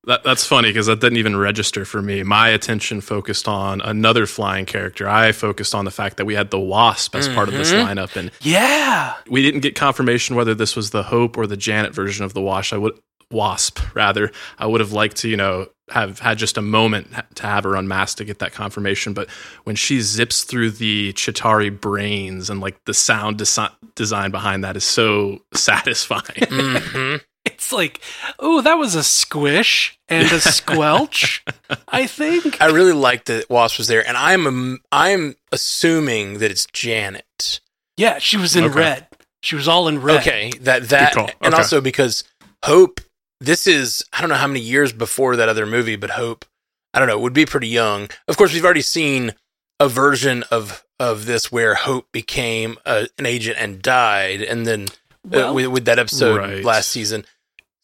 That, 0.05 0.21
that's 0.25 0.45
funny 0.45 0.67
because 0.67 0.87
that 0.87 0.99
didn't 0.99 1.17
even 1.17 1.37
register 1.37 1.85
for 1.85 2.01
me. 2.01 2.23
My 2.23 2.49
attention 2.49 2.99
focused 2.99 3.47
on 3.47 3.79
another 3.79 4.25
flying 4.25 4.65
character. 4.65 5.07
I 5.07 5.31
focused 5.31 5.73
on 5.73 5.85
the 5.85 5.91
fact 5.91 6.17
that 6.17 6.25
we 6.25 6.35
had 6.35 6.51
the 6.51 6.59
Wasp 6.59 7.15
as 7.15 7.29
part 7.29 7.47
of 7.47 7.53
this 7.53 7.71
Mhm. 7.71 7.85
lineup, 7.87 8.17
and 8.17 8.29
Yeah. 8.41 9.13
we 9.29 9.41
didn't 9.41 9.61
get 9.61 9.75
confirmation 9.75 10.35
whether 10.35 10.53
this 10.53 10.75
was 10.75 10.89
the 10.89 11.03
Hope 11.03 11.37
or 11.37 11.47
the 11.47 11.55
Janet 11.55 11.95
version 11.95 12.25
of 12.25 12.33
the 12.33 12.41
Wash. 12.41 12.73
I 12.73 12.77
would 12.77 12.99
Wasp 13.33 13.79
rather. 13.95 14.31
I 14.57 14.65
would 14.67 14.79
have 14.79 14.91
liked 14.93 15.17
to, 15.17 15.29
you 15.29 15.35
know, 15.37 15.67
have 15.89 16.19
had 16.19 16.37
just 16.37 16.57
a 16.57 16.61
moment 16.61 17.07
to 17.35 17.43
have 17.43 17.65
her 17.65 17.75
unmasked 17.75 18.17
to 18.19 18.25
get 18.25 18.39
that 18.39 18.53
confirmation. 18.53 19.13
But 19.13 19.29
when 19.65 19.75
she 19.75 19.99
zips 19.99 20.43
through 20.43 20.71
the 20.71 21.11
Chitauri 21.13 21.69
brains 21.77 22.49
and 22.49 22.61
like 22.61 22.77
the 22.85 22.93
sound 22.93 23.37
desi- 23.39 23.71
design 23.95 24.31
behind 24.31 24.63
that 24.63 24.77
is 24.77 24.85
so 24.85 25.39
satisfying. 25.53 26.47
hmm 26.49 27.15
It's 27.45 27.73
like, 27.73 27.99
oh, 28.39 28.61
that 28.61 28.75
was 28.75 28.95
a 28.95 29.03
squish 29.03 29.99
and 30.07 30.31
a 30.31 30.39
squelch, 30.39 31.43
I 31.89 32.07
think. 32.07 32.61
I 32.61 32.67
really 32.67 32.93
like 32.93 33.25
that 33.25 33.49
Wasp 33.49 33.77
was 33.77 33.87
there, 33.87 34.05
and 34.07 34.15
I'm 34.15 34.79
I'm 34.93 35.35
assuming 35.51 36.37
that 36.37 36.51
it's 36.51 36.65
Janet. 36.71 37.59
Yeah, 37.97 38.17
she 38.19 38.37
was 38.37 38.55
in 38.55 38.63
Okay. 38.63 38.79
red. 38.79 39.07
She 39.41 39.55
was 39.55 39.67
all 39.67 39.89
in 39.89 40.01
red. 40.01 40.21
Okay, 40.21 40.51
that 40.61 40.87
that, 40.87 41.13
call. 41.15 41.29
and 41.41 41.53
also 41.53 41.81
because 41.81 42.23
Hope, 42.63 43.01
this 43.43 43.67
is 43.67 44.03
I 44.13 44.21
don't 44.21 44.29
know 44.29 44.35
how 44.35 44.47
many 44.47 44.59
years 44.61 44.93
before 44.93 45.35
that 45.35 45.49
other 45.49 45.65
movie, 45.65 45.95
but 45.95 46.11
Hope, 46.11 46.45
I 46.93 46.99
don't 46.99 47.07
know, 47.07 47.19
would 47.19 47.33
be 47.33 47.45
pretty 47.45 47.67
young. 47.67 48.09
Of 48.27 48.37
course, 48.37 48.53
we've 48.53 48.63
already 48.65 48.81
seen 48.81 49.33
a 49.79 49.87
version 49.89 50.43
of 50.51 50.83
of 50.99 51.25
this 51.25 51.51
where 51.51 51.75
Hope 51.75 52.11
became 52.11 52.77
a, 52.85 53.07
an 53.17 53.25
agent 53.25 53.57
and 53.59 53.81
died, 53.81 54.41
and 54.41 54.65
then 54.65 54.87
uh, 55.33 55.51
with, 55.53 55.67
with 55.67 55.85
that 55.85 55.99
episode 55.99 56.37
Right. 56.37 56.63
last 56.63 56.89
season. 56.89 57.25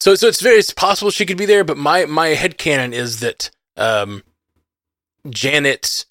So 0.00 0.14
so 0.14 0.28
it's 0.28 0.40
very 0.40 0.58
it's 0.58 0.72
possible 0.72 1.10
she 1.10 1.26
could 1.26 1.36
be 1.38 1.46
there, 1.46 1.64
but 1.64 1.76
my 1.76 2.06
my 2.06 2.28
head 2.28 2.56
headcanon 2.56 2.92
is 2.92 3.20
that 3.20 3.50
um, 3.76 4.22
Janet, 5.28 6.06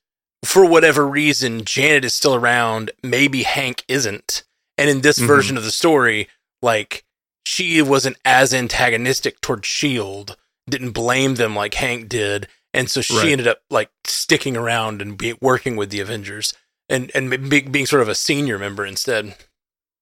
for 0.46 0.65
whatever 0.65 1.08
reason, 1.08 1.65
Janet 1.65 2.06
is 2.06 2.13
still 2.13 2.36
around. 2.36 2.91
Maybe 3.03 3.44
Hank 3.44 3.84
isn't. 3.88 4.44
And 4.77 4.89
in 4.89 5.01
this 5.01 5.20
Mhm. 5.20 5.27
version 5.27 5.58
of 5.58 5.63
the 5.63 5.72
story, 5.72 6.27
like 6.62 7.03
she 7.46 7.81
wasn't 7.81 8.17
as 8.25 8.53
antagonistic 8.53 9.41
towards 9.41 9.67
Shield, 9.67 10.38
didn't 10.69 10.91
blame 10.91 11.36
them 11.36 11.55
like 11.55 11.74
Hank 11.75 12.10
did, 12.10 12.48
and 12.74 12.89
so 12.89 13.01
she 13.01 13.15
Right. 13.17 13.29
ended 13.29 13.48
up 13.48 13.62
like 13.69 13.89
sticking 14.05 14.55
around 14.55 15.01
and 15.01 15.17
be, 15.17 15.34
working 15.41 15.75
with 15.75 15.89
the 15.89 16.00
Avengers 16.00 16.53
and 16.88 17.12
and 17.15 17.50
be, 17.50 17.62
being 17.62 17.86
sort 17.86 18.01
of 18.01 18.10
a 18.10 18.15
senior 18.15 18.58
member 18.60 18.86
instead. 18.86 19.36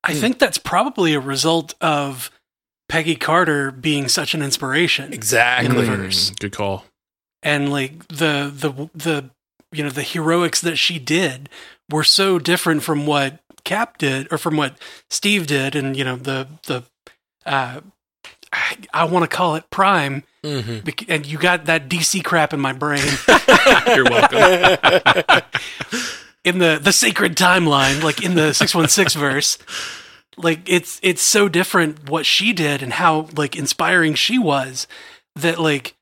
I 0.03 0.13
think 0.13 0.39
that's 0.39 0.57
probably 0.57 1.13
a 1.13 1.19
result 1.19 1.73
of 1.81 2.29
Peggy 2.89 3.15
Carter 3.15 3.71
being 3.71 4.07
such 4.07 4.33
an 4.33 4.41
inspiration. 4.41 5.11
Exactly. 5.11 5.85
In. 5.85 5.91
Mm, 5.93 6.39
Good 6.39 6.53
call. 6.53 6.85
and 7.43 7.71
like 7.71 8.07
the 8.07 8.51
the 8.53 8.89
the 8.95 9.29
you 9.73 9.83
know 9.83 9.89
the 9.89 10.03
heroics 10.03 10.61
that 10.61 10.77
she 10.77 10.97
did 10.99 11.49
were 11.91 12.03
so 12.03 12.39
different 12.39 12.83
from 12.83 13.05
what 13.05 13.39
Cap 13.65 13.97
did 13.97 14.27
or 14.31 14.37
from 14.37 14.55
what 14.55 14.77
Steve 15.09 15.47
did 15.47 15.75
and 15.75 15.95
you 15.97 16.03
know 16.05 16.15
the 16.15 16.47
the 16.67 16.83
uh 17.47 17.81
I, 18.53 18.77
I 18.93 19.03
want 19.05 19.29
to 19.29 19.35
call 19.35 19.55
it 19.55 19.69
Prime 19.69 20.23
hmm 20.43 20.79
bec- 20.79 21.09
and 21.09 21.25
you 21.25 21.37
got 21.37 21.65
that 21.65 21.89
DC 21.89 22.23
crap 22.23 22.53
in 22.53 22.59
my 22.59 22.73
brain. 22.73 23.03
You're 23.87 24.05
welcome. 24.05 25.41
in 26.43 26.59
the 26.59 26.79
the 26.81 26.91
sacred 26.93 27.35
timeline 27.35 28.01
like 28.03 28.23
in 28.23 28.35
the 28.35 28.53
616 28.53 29.19
verse 29.19 29.57
like 30.37 30.61
it's 30.65 30.99
it's 31.03 31.21
so 31.21 31.49
different 31.49 32.09
what 32.09 32.25
she 32.25 32.53
did 32.53 32.81
and 32.83 32.93
how 32.93 33.27
like 33.35 33.55
inspiring 33.55 34.13
she 34.13 34.37
was 34.39 34.87
that 35.35 35.59
like 35.59 35.95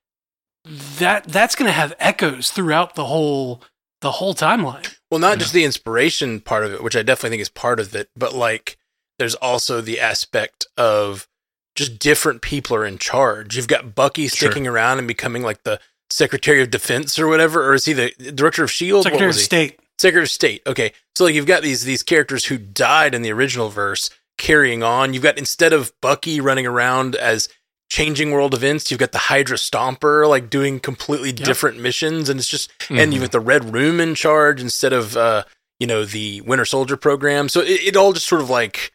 that 0.99 1.23
that's 1.25 1.55
going 1.55 1.67
to 1.67 1.71
have 1.73 1.93
echoes 1.99 2.51
throughout 2.51 2.95
the 2.95 3.05
whole 3.05 3.61
the 4.01 4.11
whole 4.11 4.35
timeline. 4.35 4.93
Well, 5.09 5.19
not 5.19 5.39
just 5.39 5.53
the 5.53 5.63
inspiration 5.63 6.39
part 6.41 6.65
of 6.65 6.73
it, 6.73 6.83
which 6.83 6.95
I 6.95 7.01
definitely 7.01 7.31
think 7.31 7.41
is 7.41 7.49
part 7.49 7.79
of 7.79 7.95
it, 7.95 8.09
but 8.15 8.33
like 8.35 8.77
there's 9.17 9.35
also 9.35 9.79
the 9.81 9.99
aspect 9.99 10.67
of 10.77 11.27
just 11.75 11.99
different 11.99 12.41
people 12.41 12.75
are 12.75 12.85
in 12.85 12.97
charge. 12.97 13.55
You've 13.55 13.67
got 13.67 13.95
Bucky 13.95 14.27
Sure. 14.27 14.49
sticking 14.49 14.65
around 14.67 14.97
and 14.99 15.07
becoming 15.07 15.43
like 15.43 15.63
the 15.63 15.79
Secretary 16.09 16.61
of 16.61 16.71
Defense 16.71 17.19
or 17.19 17.27
whatever, 17.27 17.65
or 17.67 17.73
is 17.73 17.85
he 17.85 17.93
the 17.93 18.11
Director 18.33 18.63
of 18.63 18.71
Shield? 18.71 19.03
Secretary 19.03 19.29
of? 19.29 19.35
State. 19.35 19.79
Secretary 19.97 20.23
of 20.23 20.29
State. 20.29 20.61
Okay, 20.67 20.91
so 21.15 21.23
like 21.25 21.35
you've 21.35 21.45
got 21.45 21.63
these 21.63 21.83
these 21.83 22.03
characters 22.03 22.45
who 22.45 22.57
died 22.57 23.13
in 23.15 23.21
the 23.21 23.31
original 23.31 23.69
verse 23.69 24.09
carrying 24.37 24.83
on. 24.83 25.13
You've 25.13 25.23
got 25.23 25.37
instead 25.37 25.73
of 25.73 25.93
Bucky 26.01 26.39
running 26.41 26.67
around 26.67 27.15
as 27.15 27.49
changing 27.89 28.31
world 28.31 28.53
events, 28.53 28.89
you've 28.91 28.99
got 28.99 29.11
the 29.13 29.17
Hydra 29.17 29.57
Stomper 29.57 30.27
like 30.27 30.49
doing 30.49 30.79
completely 30.79 31.31
different 31.31 31.79
missions, 31.79 32.29
and 32.29 32.39
it's 32.39 32.49
just 32.49 32.71
and 32.89 33.13
you've 33.13 33.23
got 33.23 33.31
the 33.31 33.39
Red 33.39 33.73
Room 33.73 33.99
in 33.99 34.15
charge 34.15 34.61
instead 34.61 34.93
of 34.93 35.15
uh 35.17 35.43
you 35.79 35.87
know 35.87 36.05
the 36.05 36.41
Winter 36.41 36.65
Soldier 36.65 36.97
program. 36.97 37.47
So 37.49 37.61
it, 37.61 37.81
it 37.83 37.95
all 37.95 38.13
just 38.13 38.27
sort 38.27 38.41
of 38.41 38.49
like 38.49 38.91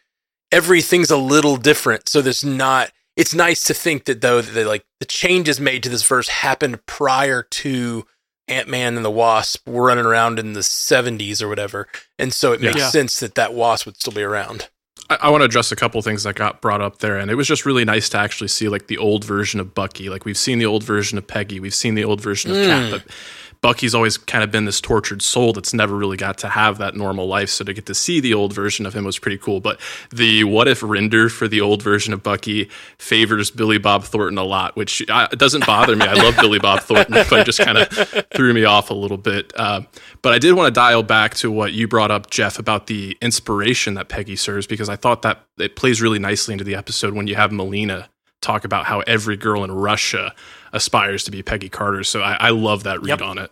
everything's 0.52 1.10
a 1.10 1.16
little 1.16 1.56
different. 1.56 2.08
So 2.08 2.20
there's 2.22 2.44
not. 2.44 2.90
It's 3.16 3.34
nice 3.34 3.64
to 3.64 3.74
think 3.74 4.04
that 4.06 4.20
though 4.20 4.40
that 4.40 4.66
like 4.66 4.84
the 5.00 5.06
changes 5.06 5.60
made 5.60 5.82
to 5.82 5.88
this 5.88 6.06
verse 6.06 6.28
happened 6.28 6.84
prior 6.86 7.42
to 7.42 8.06
Ant 8.48 8.68
Man 8.68 8.96
and 8.96 9.04
the 9.04 9.10
Wasp 9.10 9.68
were 9.68 9.84
running 9.86 10.06
around 10.06 10.38
in 10.38 10.54
the 10.54 10.60
70s 10.60 11.42
or 11.42 11.48
whatever, 11.48 11.86
and 12.18 12.32
so 12.32 12.52
it 12.52 12.60
makes 12.60 12.78
Yeah. 12.78 12.88
sense 12.88 13.20
that 13.20 13.34
that 13.34 13.52
Wasp 13.54 13.86
would 13.86 13.96
still 13.96 14.12
be 14.12 14.22
around. 14.22 14.68
I, 15.08 15.18
I 15.22 15.30
want 15.30 15.42
to 15.42 15.44
address 15.44 15.70
a 15.70 15.76
couple 15.76 16.00
things 16.02 16.22
that 16.22 16.34
got 16.36 16.60
brought 16.60 16.80
up 16.80 16.98
there, 16.98 17.16
and 17.18 17.30
it 17.30 17.34
was 17.34 17.46
just 17.46 17.66
really 17.66 17.84
nice 17.84 18.08
to 18.10 18.18
actually 18.18 18.48
see 18.48 18.68
like 18.68 18.86
the 18.86 18.98
old 18.98 19.24
version 19.24 19.60
of 19.60 19.74
Bucky. 19.74 20.08
Like 20.08 20.24
we've 20.24 20.38
seen 20.38 20.58
the 20.58 20.66
old 20.66 20.82
version 20.82 21.18
of 21.18 21.26
Peggy, 21.26 21.60
we've 21.60 21.74
seen 21.74 21.94
the 21.94 22.04
old 22.04 22.20
version 22.20 22.50
of 22.52 22.56
Mm. 22.56 22.66
Cap, 22.66 22.90
but 23.04 23.14
Bucky's 23.62 23.94
always 23.94 24.16
kind 24.16 24.42
of 24.42 24.50
been 24.50 24.64
this 24.64 24.80
tortured 24.80 25.20
soul 25.20 25.52
that's 25.52 25.74
never 25.74 25.94
really 25.94 26.16
got 26.16 26.38
to 26.38 26.48
have 26.48 26.78
that 26.78 26.94
normal 26.94 27.26
life. 27.26 27.50
So 27.50 27.64
to 27.64 27.74
get 27.74 27.84
to 27.86 27.94
see 27.94 28.18
the 28.18 28.32
old 28.32 28.54
version 28.54 28.86
of 28.86 28.94
him 28.94 29.04
was 29.04 29.18
pretty 29.18 29.36
cool. 29.36 29.60
But 29.60 29.78
the 30.10 30.44
what 30.44 30.66
if 30.66 30.82
render 30.82 31.28
for 31.28 31.46
the 31.46 31.60
old 31.60 31.82
version 31.82 32.14
of 32.14 32.22
Bucky 32.22 32.70
favors 32.96 33.50
Billy 33.50 33.76
Bob 33.76 34.04
Thornton 34.04 34.38
a 34.38 34.44
lot, 34.44 34.76
which 34.76 35.02
uh, 35.10 35.28
it 35.30 35.38
doesn't 35.38 35.66
bother 35.66 35.94
me. 35.94 36.06
I 36.06 36.14
love 36.14 36.36
Billy 36.36 36.58
Bob 36.58 36.80
Thornton, 36.84 37.14
but 37.28 37.40
it 37.40 37.44
just 37.44 37.60
kind 37.60 37.76
of 37.76 37.88
threw 38.34 38.54
me 38.54 38.64
off 38.64 38.88
a 38.88 38.94
little 38.94 39.18
bit. 39.18 39.52
Uh, 39.54 39.82
but 40.22 40.32
I 40.32 40.38
did 40.38 40.54
want 40.54 40.68
to 40.68 40.78
dial 40.78 41.02
back 41.02 41.34
to 41.36 41.50
what 41.50 41.72
you 41.74 41.86
brought 41.86 42.10
up, 42.10 42.30
Jeff, 42.30 42.58
about 42.58 42.86
the 42.86 43.18
inspiration 43.20 43.94
that 43.94 44.08
Peggy 44.08 44.36
serves, 44.36 44.66
because 44.66 44.88
I 44.88 44.96
thought 44.96 45.20
that 45.22 45.44
it 45.58 45.76
plays 45.76 46.00
really 46.00 46.18
nicely 46.18 46.52
into 46.52 46.64
the 46.64 46.74
episode 46.74 47.12
when 47.14 47.26
you 47.26 47.34
have 47.34 47.52
Melina 47.52 48.08
talk 48.40 48.64
about 48.64 48.86
how 48.86 49.00
every 49.00 49.36
girl 49.36 49.64
in 49.64 49.70
Russia 49.70 50.34
aspires 50.72 51.24
to 51.24 51.30
be 51.30 51.42
Peggy 51.42 51.68
Carter. 51.68 52.04
So 52.04 52.20
I, 52.20 52.34
I 52.34 52.50
love 52.50 52.82
that 52.84 53.00
read 53.00 53.08
Yep. 53.08 53.22
on 53.22 53.38
it. 53.38 53.50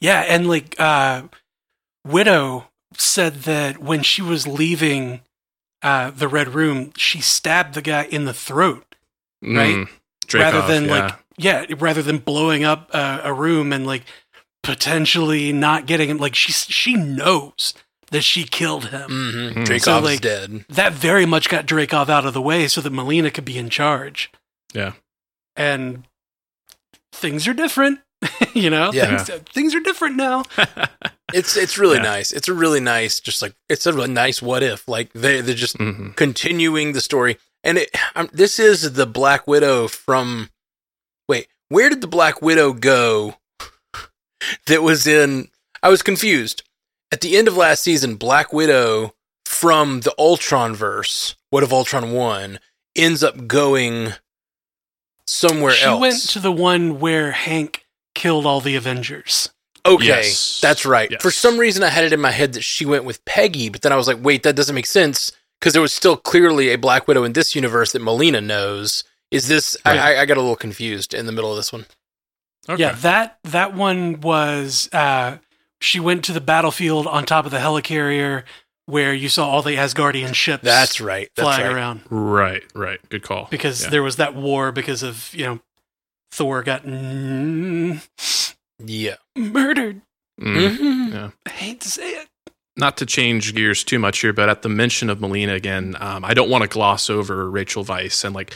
Yeah, 0.00 0.20
and 0.20 0.48
like 0.48 0.74
uh 0.78 1.22
Widow 2.06 2.68
said 2.96 3.42
that 3.42 3.78
when 3.78 4.02
she 4.02 4.22
was 4.22 4.46
leaving 4.46 5.20
uh 5.82 6.10
the 6.10 6.28
red 6.28 6.48
room, 6.54 6.92
she 6.96 7.20
stabbed 7.20 7.74
the 7.74 7.82
guy 7.82 8.04
in 8.04 8.24
the 8.24 8.32
throat 8.34 8.94
Right? 9.42 9.74
Mm, 9.76 9.88
rather 10.34 10.60
Dreykov, 10.62 10.68
than 10.68 10.84
yeah. 10.86 10.90
like 10.90 11.14
yeah, 11.38 11.66
rather 11.78 12.00
than 12.02 12.18
blowing 12.18 12.64
up 12.64 12.88
uh, 12.92 13.20
a 13.22 13.32
room 13.34 13.72
and 13.72 13.86
like 13.86 14.04
potentially 14.62 15.52
not 15.52 15.86
getting 15.86 16.08
him 16.08 16.16
like 16.18 16.34
she 16.34 16.52
she 16.52 16.94
knows 16.94 17.74
that 18.10 18.22
she 18.22 18.44
killed 18.44 18.86
him. 18.88 19.10
Mm-hmm. 19.10 19.62
Mm. 19.64 19.80
So, 19.80 19.98
like- 19.98 20.20
dead. 20.20 20.64
That 20.68 20.92
very 20.92 21.26
much 21.26 21.48
got 21.48 21.66
Dreykov 21.66 22.08
out 22.08 22.24
of 22.24 22.34
the 22.34 22.40
way 22.42 22.68
so 22.68 22.80
that 22.80 22.92
Melina 22.92 23.30
could 23.30 23.44
be 23.44 23.58
in 23.58 23.68
charge. 23.68 24.30
Yeah. 24.72 24.92
And 25.56 26.04
things 27.16 27.46
are 27.48 27.54
different, 27.54 28.00
you 28.54 28.70
know? 28.70 28.90
Yeah. 28.92 29.18
Things, 29.22 29.40
things 29.52 29.74
are 29.74 29.80
different 29.80 30.16
now. 30.16 30.44
it's 31.34 31.56
it's 31.56 31.76
really 31.78 31.96
Yeah. 31.96 32.02
nice. 32.02 32.32
It's 32.32 32.48
a 32.48 32.54
really 32.54 32.80
nice, 32.80 33.20
just 33.20 33.42
like 33.42 33.54
it's 33.68 33.86
a 33.86 33.92
really 33.92 34.10
nice 34.12 34.40
what 34.42 34.62
if. 34.62 34.86
Like 34.88 35.12
they 35.12 35.40
they're 35.40 35.54
just 35.54 35.76
Mhm. 35.78 36.14
continuing 36.16 36.92
the 36.92 37.00
story, 37.00 37.38
and 37.64 37.78
it 37.78 37.90
um, 38.14 38.28
this 38.32 38.58
is 38.58 38.92
the 38.92 39.06
Black 39.06 39.46
Widow 39.46 39.88
from. 39.88 40.50
Wait, 41.28 41.48
where 41.68 41.88
did 41.88 42.00
the 42.00 42.06
Black 42.06 42.40
Widow 42.42 42.72
go? 42.72 43.36
That 44.66 44.82
was 44.82 45.06
in. 45.06 45.48
I 45.82 45.88
was 45.88 46.02
confused. 46.02 46.62
At 47.12 47.20
the 47.20 47.36
end 47.36 47.48
of 47.48 47.56
last 47.56 47.82
season, 47.82 48.16
Black 48.16 48.52
Widow 48.52 49.14
from 49.44 50.00
the 50.00 50.14
Ultron 50.18 50.74
verse, 50.74 51.36
What 51.50 51.62
if 51.62 51.72
Ultron 51.72 52.12
one, 52.12 52.58
ends 52.96 53.22
up 53.24 53.46
going 53.46 54.12
somewhere 55.26 55.72
she 55.72 55.84
else. 55.84 55.96
She 55.96 56.00
went 56.00 56.20
to 56.30 56.40
the 56.40 56.52
one 56.52 57.00
where 57.00 57.32
Hank 57.32 57.84
killed 58.14 58.46
all 58.46 58.60
the 58.60 58.76
Avengers. 58.76 59.50
Okay, 59.84 60.06
Yes. 60.06 60.58
that's 60.60 60.84
right. 60.84 61.10
Yes. 61.10 61.22
For 61.22 61.30
some 61.30 61.58
reason, 61.58 61.82
I 61.84 61.88
had 61.90 62.04
it 62.04 62.12
in 62.12 62.20
my 62.20 62.32
head 62.32 62.54
that 62.54 62.62
she 62.62 62.84
went 62.84 63.04
with 63.04 63.24
Peggy, 63.24 63.68
but 63.68 63.82
then 63.82 63.92
I 63.92 63.96
was 63.96 64.08
like, 64.08 64.18
wait, 64.20 64.42
that 64.42 64.56
doesn't 64.56 64.74
make 64.74 64.86
sense 64.86 65.30
because 65.60 65.72
there 65.74 65.82
was 65.82 65.92
still 65.92 66.16
clearly 66.16 66.70
a 66.70 66.76
Black 66.76 67.06
Widow 67.06 67.22
in 67.24 67.34
this 67.34 67.54
universe 67.54 67.92
that 67.92 68.02
Melina 68.02 68.40
knows. 68.40 69.04
Is 69.30 69.48
this? 69.48 69.76
Right. 69.86 69.98
I, 69.98 70.14
I, 70.14 70.20
I 70.22 70.26
got 70.26 70.36
a 70.38 70.40
little 70.40 70.56
confused 70.56 71.14
in 71.14 71.26
the 71.26 71.32
middle 71.32 71.50
of 71.50 71.56
this 71.56 71.72
one. 71.72 71.86
Okay. 72.68 72.82
Yeah, 72.82 72.92
that 72.92 73.38
that 73.44 73.74
one 73.74 74.20
was 74.20 74.88
uh 74.92 75.38
she 75.80 76.00
went 76.00 76.24
to 76.24 76.32
the 76.32 76.40
battlefield 76.40 77.06
on 77.06 77.24
top 77.24 77.44
of 77.44 77.52
the 77.52 77.58
helicarrier 77.58 78.42
where 78.86 79.12
you 79.12 79.28
saw 79.28 79.48
all 79.48 79.62
the 79.62 79.72
Asgardian 79.76 80.34
ships 80.34 80.62
That's 80.64 81.00
right. 81.00 81.28
That's 81.36 81.44
flying 81.46 81.66
right. 81.66 81.74
around 81.74 82.00
Right, 82.10 82.62
right. 82.74 83.00
Good 83.08 83.22
call. 83.22 83.48
because 83.50 83.82
Yeah. 83.84 83.90
there 83.90 84.02
was 84.02 84.16
that 84.16 84.34
war 84.34 84.72
because 84.72 85.02
of, 85.02 85.30
you 85.34 85.44
know, 85.44 85.60
Thor 86.32 86.62
got 86.62 86.84
mm, 86.84 88.00
Yeah. 88.84 89.16
murdered. 89.36 90.02
Mm. 90.40 90.76
Mhm. 90.76 91.12
Yeah. 91.12 91.30
I 91.46 91.50
hate 91.50 91.80
to 91.80 91.88
say 91.88 92.10
it. 92.10 92.28
not 92.78 92.98
to 92.98 93.06
change 93.06 93.54
gears 93.54 93.82
too 93.82 93.98
much 93.98 94.18
here, 94.20 94.34
but 94.34 94.50
at 94.50 94.60
the 94.60 94.68
mention 94.68 95.08
of 95.08 95.18
Melina 95.18 95.54
again, 95.54 95.96
um, 95.98 96.22
I 96.26 96.34
don't 96.34 96.50
want 96.50 96.60
to 96.60 96.68
gloss 96.68 97.08
over 97.08 97.50
Rachel 97.50 97.84
Weisz 97.86 98.22
and 98.22 98.34
like 98.34 98.52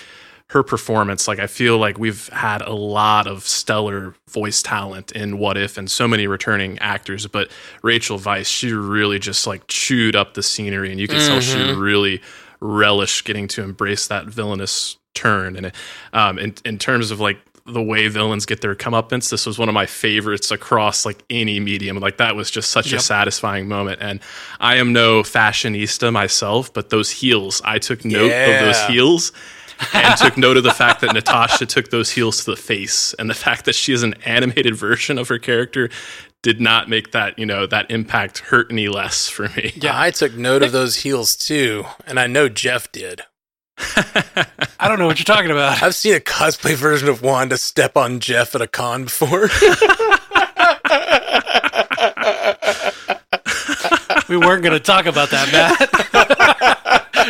her 0.50 0.62
performance. 0.64 1.28
Like 1.28 1.38
I 1.38 1.46
feel 1.46 1.78
like 1.78 1.96
we've 1.98 2.28
had 2.28 2.60
a 2.62 2.72
lot 2.74 3.26
of 3.28 3.46
stellar 3.46 4.14
voice 4.28 4.62
talent 4.62 5.12
in 5.12 5.38
What 5.38 5.56
If 5.56 5.78
and 5.78 5.90
so 5.90 6.08
many 6.08 6.26
returning 6.26 6.78
actors, 6.80 7.26
but 7.28 7.50
Rachel 7.82 8.18
Weisz, 8.18 8.46
she 8.46 8.72
really 8.72 9.18
just 9.18 9.46
like 9.46 9.66
chewed 9.68 10.16
up 10.16 10.34
the 10.34 10.42
scenery, 10.42 10.90
and 10.90 10.98
you 11.00 11.06
can 11.08 11.18
tell 11.26 11.40
she 11.40 11.56
Mhm. 11.56 11.80
really 11.80 12.20
relished 12.60 13.24
getting 13.24 13.48
to 13.48 13.62
embrace 13.62 14.06
that 14.08 14.26
villainous 14.26 14.96
turn. 15.14 15.56
And 15.56 15.72
um, 16.12 16.38
in 16.38 16.54
in 16.64 16.78
terms 16.78 17.10
of 17.10 17.20
like 17.20 17.38
the 17.66 17.82
way 17.82 18.08
villains 18.08 18.44
get 18.46 18.60
their 18.60 18.74
comeuppance, 18.74 19.30
this 19.30 19.46
was 19.46 19.56
one 19.56 19.68
of 19.68 19.74
my 19.74 19.86
favorites 19.86 20.50
across 20.50 21.06
like 21.06 21.22
any 21.30 21.60
medium. 21.60 21.98
Like 22.00 22.16
that 22.16 22.34
was 22.34 22.50
just 22.50 22.72
such 22.72 22.86
a 22.92 22.98
satisfying 22.98 23.68
moment. 23.68 23.98
And 24.02 24.18
I 24.58 24.76
am 24.76 24.92
no 24.92 25.22
fashionista 25.22 26.12
myself, 26.12 26.72
but 26.72 26.90
those 26.90 27.10
heels, 27.10 27.62
I 27.64 27.78
took 27.78 28.04
note 28.04 28.32
of 28.32 28.60
those 28.66 28.80
heels. 28.88 29.30
And 29.92 30.16
took 30.18 30.36
note 30.36 30.56
of 30.56 30.62
the 30.62 30.72
fact 30.72 31.00
that 31.00 31.12
Natasha 31.14 31.66
took 31.66 31.90
those 31.90 32.10
heels 32.10 32.44
to 32.44 32.50
the 32.50 32.56
face, 32.56 33.14
and 33.18 33.28
the 33.28 33.34
fact 33.34 33.64
that 33.64 33.74
she 33.74 33.92
is 33.92 34.02
an 34.02 34.14
animated 34.24 34.74
version 34.74 35.18
of 35.18 35.28
her 35.28 35.38
character 35.38 35.90
did 36.42 36.60
not 36.60 36.88
make 36.88 37.12
that 37.12 37.38
you 37.38 37.46
know 37.46 37.66
that 37.66 37.90
impact 37.90 38.38
hurt 38.38 38.68
any 38.70 38.88
less 38.88 39.28
for 39.28 39.48
me. 39.50 39.72
Yeah, 39.74 39.98
I 39.98 40.10
took 40.10 40.34
note 40.34 40.62
of 40.62 40.72
those 40.72 40.96
heels 40.96 41.36
too, 41.36 41.84
and 42.06 42.18
I 42.18 42.26
know 42.26 42.48
Jeff 42.48 42.90
did. 42.92 43.22
I 44.78 44.88
don't 44.88 44.98
know 44.98 45.06
what 45.06 45.18
you're 45.18 45.24
talking 45.24 45.50
about. 45.50 45.82
I've 45.82 45.94
seen 45.94 46.14
a 46.14 46.20
cosplay 46.20 46.74
version 46.74 47.08
of 47.08 47.22
Wanda 47.22 47.56
step 47.56 47.96
on 47.96 48.20
Jeff 48.20 48.54
at 48.54 48.60
a 48.60 48.66
con 48.66 49.04
before. 49.04 49.48
We 54.30 54.36
weren't 54.36 54.62
going 54.62 54.74
to 54.74 54.78
talk 54.78 55.06
about 55.06 55.30
that, 55.30 55.50
Matt. 55.50 56.36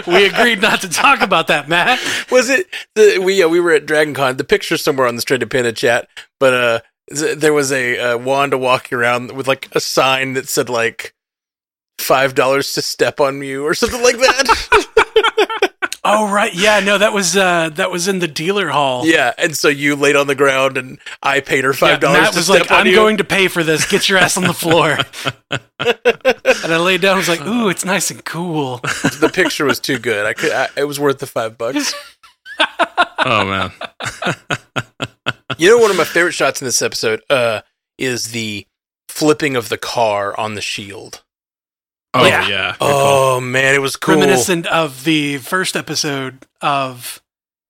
we 0.06 0.26
agreed 0.26 0.60
not 0.60 0.80
to 0.82 0.88
talk 0.88 1.20
about 1.20 1.46
that, 1.48 1.68
Matt. 1.68 1.98
was 2.30 2.48
it 2.50 2.66
the, 2.94 3.18
we 3.22 3.38
yeah, 3.38 3.46
we 3.46 3.60
were 3.60 3.72
at 3.72 3.86
Dragon 3.86 4.14
Con. 4.14 4.36
The 4.36 4.44
picture's 4.44 4.82
somewhere 4.82 5.06
on 5.06 5.16
the 5.16 5.22
Stranded 5.22 5.50
Panda 5.50 5.72
chat, 5.72 6.08
but 6.38 6.54
uh 6.54 6.80
there 7.36 7.52
was 7.52 7.72
a 7.72 7.98
uh, 7.98 8.18
Wanda 8.18 8.56
walking 8.56 8.96
around 8.96 9.32
with 9.32 9.48
like 9.48 9.68
a 9.72 9.80
sign 9.80 10.34
that 10.34 10.48
said 10.48 10.68
like 10.68 11.14
five 11.98 12.34
dollars 12.34 12.72
to 12.74 12.82
step 12.82 13.20
on 13.20 13.42
you 13.42 13.64
or 13.66 13.74
something 13.74 14.02
like 14.02 14.16
that. 14.18 14.86
Oh 16.02 16.32
right, 16.32 16.52
yeah, 16.54 16.80
no, 16.80 16.96
that 16.96 17.12
was 17.12 17.36
uh 17.36 17.68
that 17.74 17.90
was 17.90 18.08
in 18.08 18.20
the 18.20 18.26
dealer 18.26 18.68
hall. 18.70 19.06
yeah, 19.06 19.34
and 19.36 19.54
so 19.54 19.68
you 19.68 19.94
laid 19.94 20.16
on 20.16 20.28
the 20.28 20.34
ground 20.34 20.78
and 20.78 20.98
I 21.22 21.40
paid 21.40 21.62
her 21.62 21.74
five 21.74 22.00
dollars 22.00 22.22
Matt 22.22 22.32
to 22.32 22.38
was 22.38 22.48
like, 22.48 22.70
"I'm 22.70 22.86
you. 22.86 22.94
going 22.94 23.18
to 23.18 23.24
pay 23.24 23.48
for 23.48 23.62
this. 23.62 23.86
Get 23.86 24.08
your 24.08 24.16
ass 24.18 24.38
on 24.38 24.44
the 24.44 24.54
floor." 24.54 24.96
and 26.70 26.80
I 26.80 26.84
laid 26.84 27.00
down. 27.00 27.14
I 27.14 27.18
was 27.18 27.28
like, 27.28 27.44
"Ooh, 27.46 27.68
it's 27.68 27.84
nice 27.84 28.10
and 28.10 28.24
cool." 28.24 28.78
the 28.78 29.30
picture 29.32 29.64
was 29.64 29.80
too 29.80 29.98
good. 29.98 30.26
I 30.26 30.32
could. 30.32 30.52
I, 30.52 30.68
it 30.76 30.84
was 30.84 31.00
worth 31.00 31.18
the 31.18 31.26
five 31.26 31.58
bucks. 31.58 31.92
oh 33.24 33.44
man, 33.44 33.72
You 35.58 35.70
know, 35.70 35.78
one 35.78 35.90
of 35.90 35.96
my 35.96 36.04
favorite 36.04 36.32
shots 36.32 36.60
in 36.60 36.64
this 36.66 36.80
episode 36.82 37.22
uh, 37.28 37.62
is 37.98 38.30
the 38.32 38.66
flipping 39.08 39.56
of 39.56 39.68
the 39.68 39.78
car 39.78 40.38
on 40.38 40.54
the 40.54 40.60
shield. 40.60 41.22
oh 42.14 42.24
Yeah. 42.26 42.48
yeah, 42.48 42.70
Good 42.72 42.78
call. 42.78 43.36
Oh 43.36 43.40
man, 43.40 43.74
it 43.74 43.80
was 43.82 43.96
cool. 43.96 44.14
Reminiscent 44.14 44.66
of 44.66 45.04
the 45.04 45.38
first 45.38 45.76
episode 45.76 46.46
of 46.60 47.20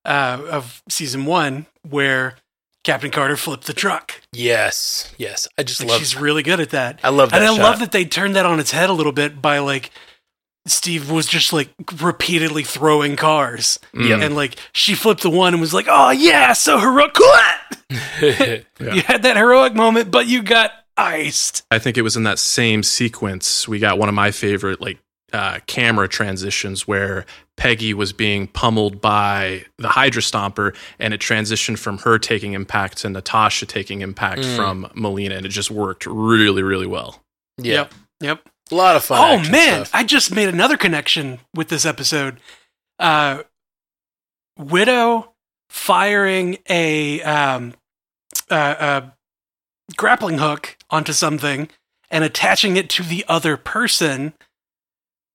uh 0.04 0.40
of 0.50 0.82
season 0.88 1.24
one, 1.26 1.66
where 1.88 2.36
Captain 2.84 3.10
Carter 3.10 3.36
flipped 3.36 3.66
the 3.66 3.72
truck. 3.74 4.20
Yes, 4.32 5.12
yes. 5.18 5.46
I 5.58 5.62
just 5.62 5.80
Like, 5.80 5.90
love. 5.90 5.98
she's 5.98 6.16
really 6.16 6.42
good 6.42 6.60
at 6.60 6.70
that. 6.70 6.98
I 7.04 7.10
love 7.10 7.30
that. 7.30 7.36
and 7.42 7.44
I 7.44 7.54
shot. 7.54 7.62
love 7.62 7.78
that 7.80 7.92
they 7.92 8.04
turned 8.04 8.36
that 8.36 8.46
on 8.46 8.58
its 8.58 8.70
head 8.70 8.88
a 8.88 8.92
little 8.94 9.12
bit 9.12 9.42
by 9.42 9.58
like 9.58 9.90
Steve 10.66 11.10
was 11.10 11.26
just 11.26 11.52
like 11.52 11.70
repeatedly 12.00 12.62
throwing 12.64 13.16
cars. 13.16 13.78
Mm. 13.94 14.24
And 14.24 14.36
like 14.36 14.56
she 14.72 14.94
flipped 14.94 15.22
the 15.22 15.30
one 15.30 15.52
and 15.54 15.60
was 15.60 15.74
like, 15.74 15.86
"Oh 15.88 16.10
yeah, 16.10 16.52
so 16.52 16.78
heroic!" 16.78 17.16
Yeah. 18.20 18.58
You 18.94 19.02
had 19.02 19.22
that 19.24 19.36
heroic 19.36 19.74
moment, 19.74 20.10
but 20.10 20.26
you 20.26 20.42
got 20.42 20.70
iced. 20.96 21.64
I 21.70 21.78
think 21.78 21.98
it 21.98 22.02
was 22.02 22.16
in 22.16 22.22
that 22.24 22.38
same 22.38 22.82
sequence 22.82 23.66
we 23.68 23.78
got 23.78 23.98
one 23.98 24.08
of 24.08 24.14
my 24.14 24.30
favorite 24.30 24.80
like 24.80 24.98
uh, 25.32 25.58
camera 25.66 26.08
transitions 26.08 26.86
where 26.88 27.24
Peggy 27.56 27.92
was 27.94 28.12
being 28.12 28.46
pummeled 28.46 29.00
by 29.00 29.64
the 29.78 29.88
Hydra 29.88 30.22
Stomper, 30.22 30.74
and 30.98 31.12
it 31.14 31.20
transitioned 31.20 31.78
from 31.78 31.98
her 31.98 32.18
taking 32.18 32.54
impact 32.54 32.98
to 32.98 33.08
Natasha 33.10 33.66
taking 33.66 34.00
impact 34.00 34.40
Mm. 34.42 34.56
from 34.56 34.90
Melina, 34.94 35.34
and 35.36 35.44
it 35.46 35.50
just 35.50 35.70
worked 35.70 36.06
really, 36.06 36.62
really 36.62 36.86
well. 36.86 37.22
yeah, 37.58 37.74
Yep. 37.74 37.94
Yep. 38.20 38.48
a 38.70 38.74
lot 38.74 38.96
of 38.96 39.04
fun. 39.04 39.18
oh 39.46 39.50
man, 39.50 39.84
stuff. 39.84 39.90
I 39.92 40.04
just 40.04 40.34
made 40.34 40.48
another 40.48 40.76
connection 40.76 41.40
with 41.54 41.68
this 41.68 41.84
episode. 41.84 42.40
Uh, 42.98 43.42
Widow 44.58 45.32
firing 45.70 46.58
a 46.68 47.22
um, 47.22 47.74
uh, 48.50 49.00
a 49.08 49.12
grappling 49.96 50.38
hook 50.38 50.76
onto 50.90 51.12
something 51.12 51.68
and 52.10 52.24
attaching 52.24 52.76
it 52.76 52.90
to 52.90 53.02
the 53.02 53.24
other 53.28 53.56
person. 53.56 54.34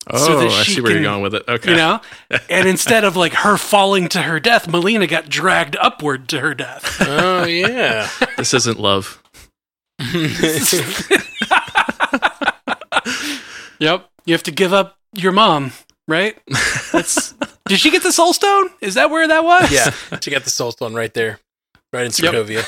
Oh, 0.10 0.18
So 0.18 0.40
that 0.40 0.52
I 0.52 0.64
see 0.64 0.82
where 0.82 0.92
can- 0.94 1.02
you're 1.02 1.12
going 1.12 1.24
with 1.24 1.34
it. 1.36 1.44
Okay. 1.48 1.72
You 1.72 1.78
know, 1.78 2.00
and 2.50 2.68
instead 2.68 3.04
of 3.04 3.16
like 3.16 3.34
her 3.34 3.58
falling 3.58 4.08
to 4.10 4.22
her 4.22 4.40
death, 4.40 4.68
Melina 4.68 5.08
got 5.08 5.30
dragged 5.30 5.76
upward 5.80 6.28
to 6.30 6.40
her 6.40 6.54
death. 6.54 6.98
oh 7.02 7.46
yeah. 7.46 8.08
this 8.38 8.54
isn't 8.54 8.80
love. 8.80 9.22
Yep, 13.80 14.10
you 14.26 14.34
have 14.34 14.44
to 14.44 14.52
give 14.52 14.72
up 14.74 14.98
your 15.14 15.32
mom, 15.34 15.74
right? 16.08 16.38
That's. 16.94 17.34
Did 17.68 17.80
she 17.80 17.92
get 17.92 18.04
the 18.04 18.12
soul 18.12 18.32
stone? 18.32 18.70
Is 18.80 18.94
that 18.94 19.10
where 19.10 19.28
that 19.28 19.44
was? 19.44 19.72
yeah, 19.72 19.92
she 20.22 20.32
got 20.32 20.44
the 20.46 20.50
soul 20.50 20.72
stone 20.72 20.94
right 20.94 21.14
there, 21.14 21.40
right 21.92 22.06
in 22.06 22.12
Sokovia. 22.12 22.66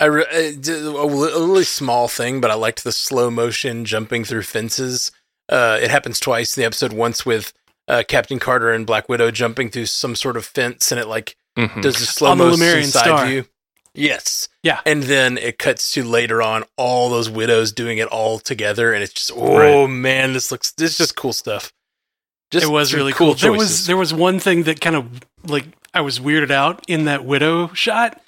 I 0.00 0.04
re- 0.04 0.26
uh, 0.30 0.52
d- 0.60 0.72
a 0.72 1.02
li- 1.02 1.32
a 1.34 1.38
really 1.40 1.64
small 1.64 2.08
thing, 2.08 2.40
but 2.40 2.50
I 2.50 2.54
liked 2.54 2.84
the 2.84 2.92
slow 2.92 3.30
motion 3.30 3.84
jumping 3.84 4.22
through 4.24 4.42
fences. 4.42 5.10
Uh, 5.48 5.78
it 5.80 5.90
happens 5.90 6.20
twice 6.20 6.56
in 6.56 6.60
the 6.62 6.66
episode. 6.66 6.92
Once 6.92 7.24
with 7.26 7.52
uh, 7.88 8.02
Captain 8.06 8.38
Carter 8.38 8.70
and 8.70 8.86
Black 8.86 9.08
Widow 9.08 9.30
jumping 9.30 9.70
through 9.70 9.86
some 9.86 10.14
sort 10.14 10.36
of 10.36 10.44
fence, 10.44 10.92
and 10.92 11.00
it 11.00 11.08
like 11.08 11.36
Mhm. 11.56 11.80
does 11.82 12.00
a 12.00 12.06
slow 12.06 12.30
On 12.30 12.38
the 12.38 12.44
motion 12.44 12.60
Lemurian 12.60 12.88
side 12.90 13.04
Star. 13.04 13.26
view. 13.26 13.44
Yes. 13.94 14.48
Yeah. 14.62 14.80
And 14.86 15.04
then 15.04 15.38
it 15.38 15.58
cuts 15.58 15.90
to 15.92 16.04
later 16.04 16.40
on 16.42 16.64
all 16.76 17.08
those 17.10 17.28
widows 17.30 17.72
doing 17.72 17.98
it 17.98 18.06
all 18.08 18.38
together, 18.38 18.92
and 18.92 19.02
it's 19.02 19.12
just 19.14 19.32
oh 19.34 19.86
man, 19.88 20.34
this 20.34 20.50
looks 20.52 20.70
this 20.72 20.92
is 20.92 20.98
just 20.98 21.16
cool 21.16 21.32
stuff. 21.32 21.72
Just 22.50 22.66
it 22.66 22.68
was 22.70 22.94
really 22.94 23.12
cool. 23.12 23.34
There 23.34 23.52
was 23.52 23.86
there 23.86 23.96
was 23.96 24.12
one 24.14 24.38
thing 24.38 24.64
that 24.64 24.80
kind 24.80 24.94
of 24.96 25.06
like 25.46 25.64
I 25.94 26.02
was 26.02 26.20
weirded 26.20 26.50
out 26.50 26.84
in 26.88 27.06
that 27.06 27.24
widow 27.24 27.72
shot 27.74 28.20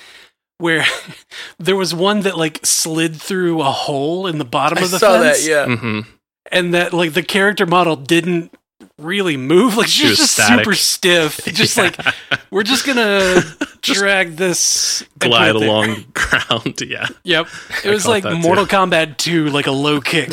where 0.58 0.84
there 1.58 1.76
was 1.76 1.94
one 1.94 2.20
that 2.22 2.36
like 2.36 2.64
slid 2.66 3.20
through 3.20 3.60
a 3.60 3.70
hole 3.70 4.26
in 4.26 4.38
the 4.38 4.44
bottom 4.44 4.78
I 4.78 4.82
of 4.82 4.90
the 4.90 4.98
saw 4.98 5.20
fence, 5.20 5.44
that. 5.44 5.48
Yeah. 5.48 5.66
Mhm. 5.66 6.06
And 6.50 6.74
that 6.74 6.92
like 6.92 7.12
the 7.14 7.22
character 7.22 7.66
model 7.66 7.96
didn't 7.96 8.52
really 8.98 9.36
move. 9.36 9.76
Like 9.80 9.88
she, 9.88 10.02
She 10.02 10.08
was, 10.08 10.18
was 10.18 10.18
just 10.18 10.32
static. 10.34 10.64
super 10.64 10.74
stiff. 10.74 11.44
Just 11.54 11.76
Yeah. 11.76 11.82
like 11.84 12.14
we're 12.50 12.62
just 12.64 12.84
gonna 12.86 13.40
drag 13.82 14.36
this 14.36 15.02
glide 15.18 15.54
along 15.54 15.94
the 15.94 16.06
ground. 16.12 16.80
Yeah. 16.80 17.06
Yep, 17.24 17.46
it 17.84 17.88
I 17.88 17.90
was 17.90 18.06
like 18.06 18.24
that 18.24 18.30
too. 18.30 18.38
Mortal 18.38 18.66
Kombat 18.66 19.16
2, 19.16 19.48
like 19.50 19.66
a 19.66 19.72
low 19.72 20.00
kick. 20.00 20.28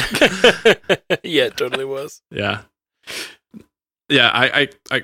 yeah, 1.23 1.45
it 1.45 1.57
totally 1.57 1.85
was. 1.85 2.21
Yeah. 2.31 2.61
Yeah, 4.09 4.29
I, 4.29 4.61
I, 4.61 4.67
I, 4.91 5.03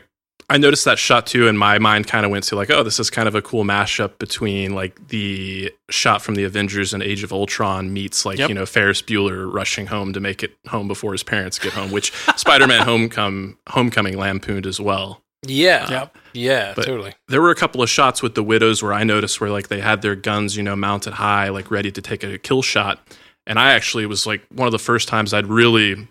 I 0.49 0.58
noticed 0.58 0.86
that 0.86 0.99
shot 0.99 1.25
too, 1.25 1.47
and 1.47 1.58
my 1.58 1.79
mind 1.79 2.08
kind 2.08 2.25
of 2.25 2.32
went 2.32 2.43
to 2.45 2.56
like, 2.56 2.69
oh, 2.69 2.84
this 2.84 2.99
is 2.99 3.10
kind 3.10 3.27
of 3.27 3.36
a 3.36 3.41
cool 3.41 3.63
mashup 3.63 4.17
between 4.19 4.73
like 4.75 5.08
the 5.08 5.71
shot 5.89 6.21
from 6.21 6.36
the 6.36 6.43
Avengers 6.43 6.93
and 6.93 7.01
Age 7.01 7.23
of 7.23 7.32
Ultron 7.32 7.93
meets 7.93 8.25
like 8.25 8.38
Yep. 8.39 8.49
you 8.49 8.56
know 8.56 8.65
Ferris 8.65 9.01
Bueller 9.01 9.51
rushing 9.51 9.88
home 9.88 10.13
to 10.13 10.19
make 10.19 10.43
it 10.43 10.56
home 10.67 10.88
before 10.88 11.12
his 11.13 11.23
parents 11.23 11.58
get 11.60 11.73
home, 11.73 11.91
which 11.91 12.12
Spider-Man 12.36 12.84
Homecoming 12.86 13.58
Homecoming 13.69 14.17
lampooned 14.17 14.65
as 14.65 14.79
well. 14.79 15.21
Yeah, 15.45 15.89
yep. 15.89 16.17
yeah, 16.34 16.73
But- 16.75 16.86
totally. 16.86 17.13
There 17.27 17.41
were 17.41 17.51
a 17.51 17.56
couple 17.56 17.82
of 17.82 17.89
shots 17.89 18.21
with 18.21 18.34
the 18.36 18.43
widows 18.43 18.82
where 18.82 18.93
I 18.93 19.03
noticed 19.03 19.41
where 19.41 19.49
like 19.49 19.67
they 19.67 19.82
had 19.82 20.01
their 20.01 20.15
guns, 20.15 20.56
you 20.56 20.63
know, 20.63 20.75
mounted 20.75 21.13
high, 21.13 21.49
like 21.49 21.69
ready 21.69 21.91
to 21.91 22.01
take 22.01 22.23
a 22.23 22.38
kill 22.38 22.62
shot. 22.62 22.99
And 23.45 23.60
I 23.60 23.73
actually 23.73 24.06
was 24.06 24.25
like 24.25 24.41
one 24.53 24.67
of 24.67 24.71
the 24.71 24.79
first 24.79 25.10
times 25.10 25.34
I'd 25.34 25.47
really, 25.47 26.08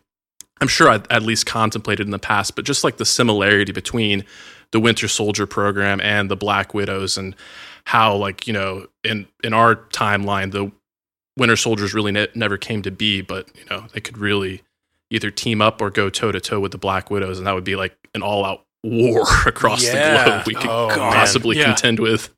I'm 0.63 0.69
sure 0.69 0.89
I'd 0.89 1.11
at 1.11 1.23
least 1.23 1.45
contemplated 1.45 2.07
in 2.07 2.13
the 2.13 2.19
past, 2.21 2.55
but 2.55 2.65
just 2.65 2.85
like 2.85 2.97
the 2.97 3.05
similarity 3.05 3.73
between 3.73 4.25
the 4.71 4.79
Winter 4.81 5.09
Soldier 5.09 5.45
program 5.47 6.01
and 6.01 6.31
the 6.31 6.37
Black 6.37 6.73
Widows 6.73 7.19
and 7.19 7.35
how 7.85 8.15
like, 8.15 8.47
you 8.47 8.53
know, 8.53 8.87
in, 9.03 9.27
in 9.43 9.53
our 9.53 9.75
timeline, 9.75 10.53
the 10.53 10.71
Winter 11.37 11.57
Soldiers 11.57 11.93
really 11.95 12.13
ne- 12.13 12.29
never 12.37 12.57
came 12.57 12.81
to 12.83 12.91
be, 12.93 13.23
but, 13.23 13.49
you 13.57 13.65
know, 13.71 13.87
they 13.93 14.01
could 14.01 14.17
really 14.19 14.63
either 15.11 15.31
team 15.33 15.61
up 15.61 15.83
or 15.83 15.91
go 15.91 16.09
toe 16.09 16.31
to 16.33 16.41
toe 16.41 16.61
with 16.61 16.73
the 16.73 16.79
Black 16.79 17.11
Widows. 17.11 17.39
And 17.39 17.47
that 17.47 17.55
would 17.55 17.65
be 17.65 17.75
like 17.77 17.97
an 18.15 18.23
all 18.23 18.45
out 18.45 18.65
war 18.85 19.23
across 19.47 19.85
the 19.85 19.93
globe 19.93 20.45
we 20.47 20.55
could 20.55 20.71
Oh, 20.71 20.89
possibly 20.91 21.59
Yeah. 21.59 21.65
contend 21.67 21.99
with. 21.99 22.31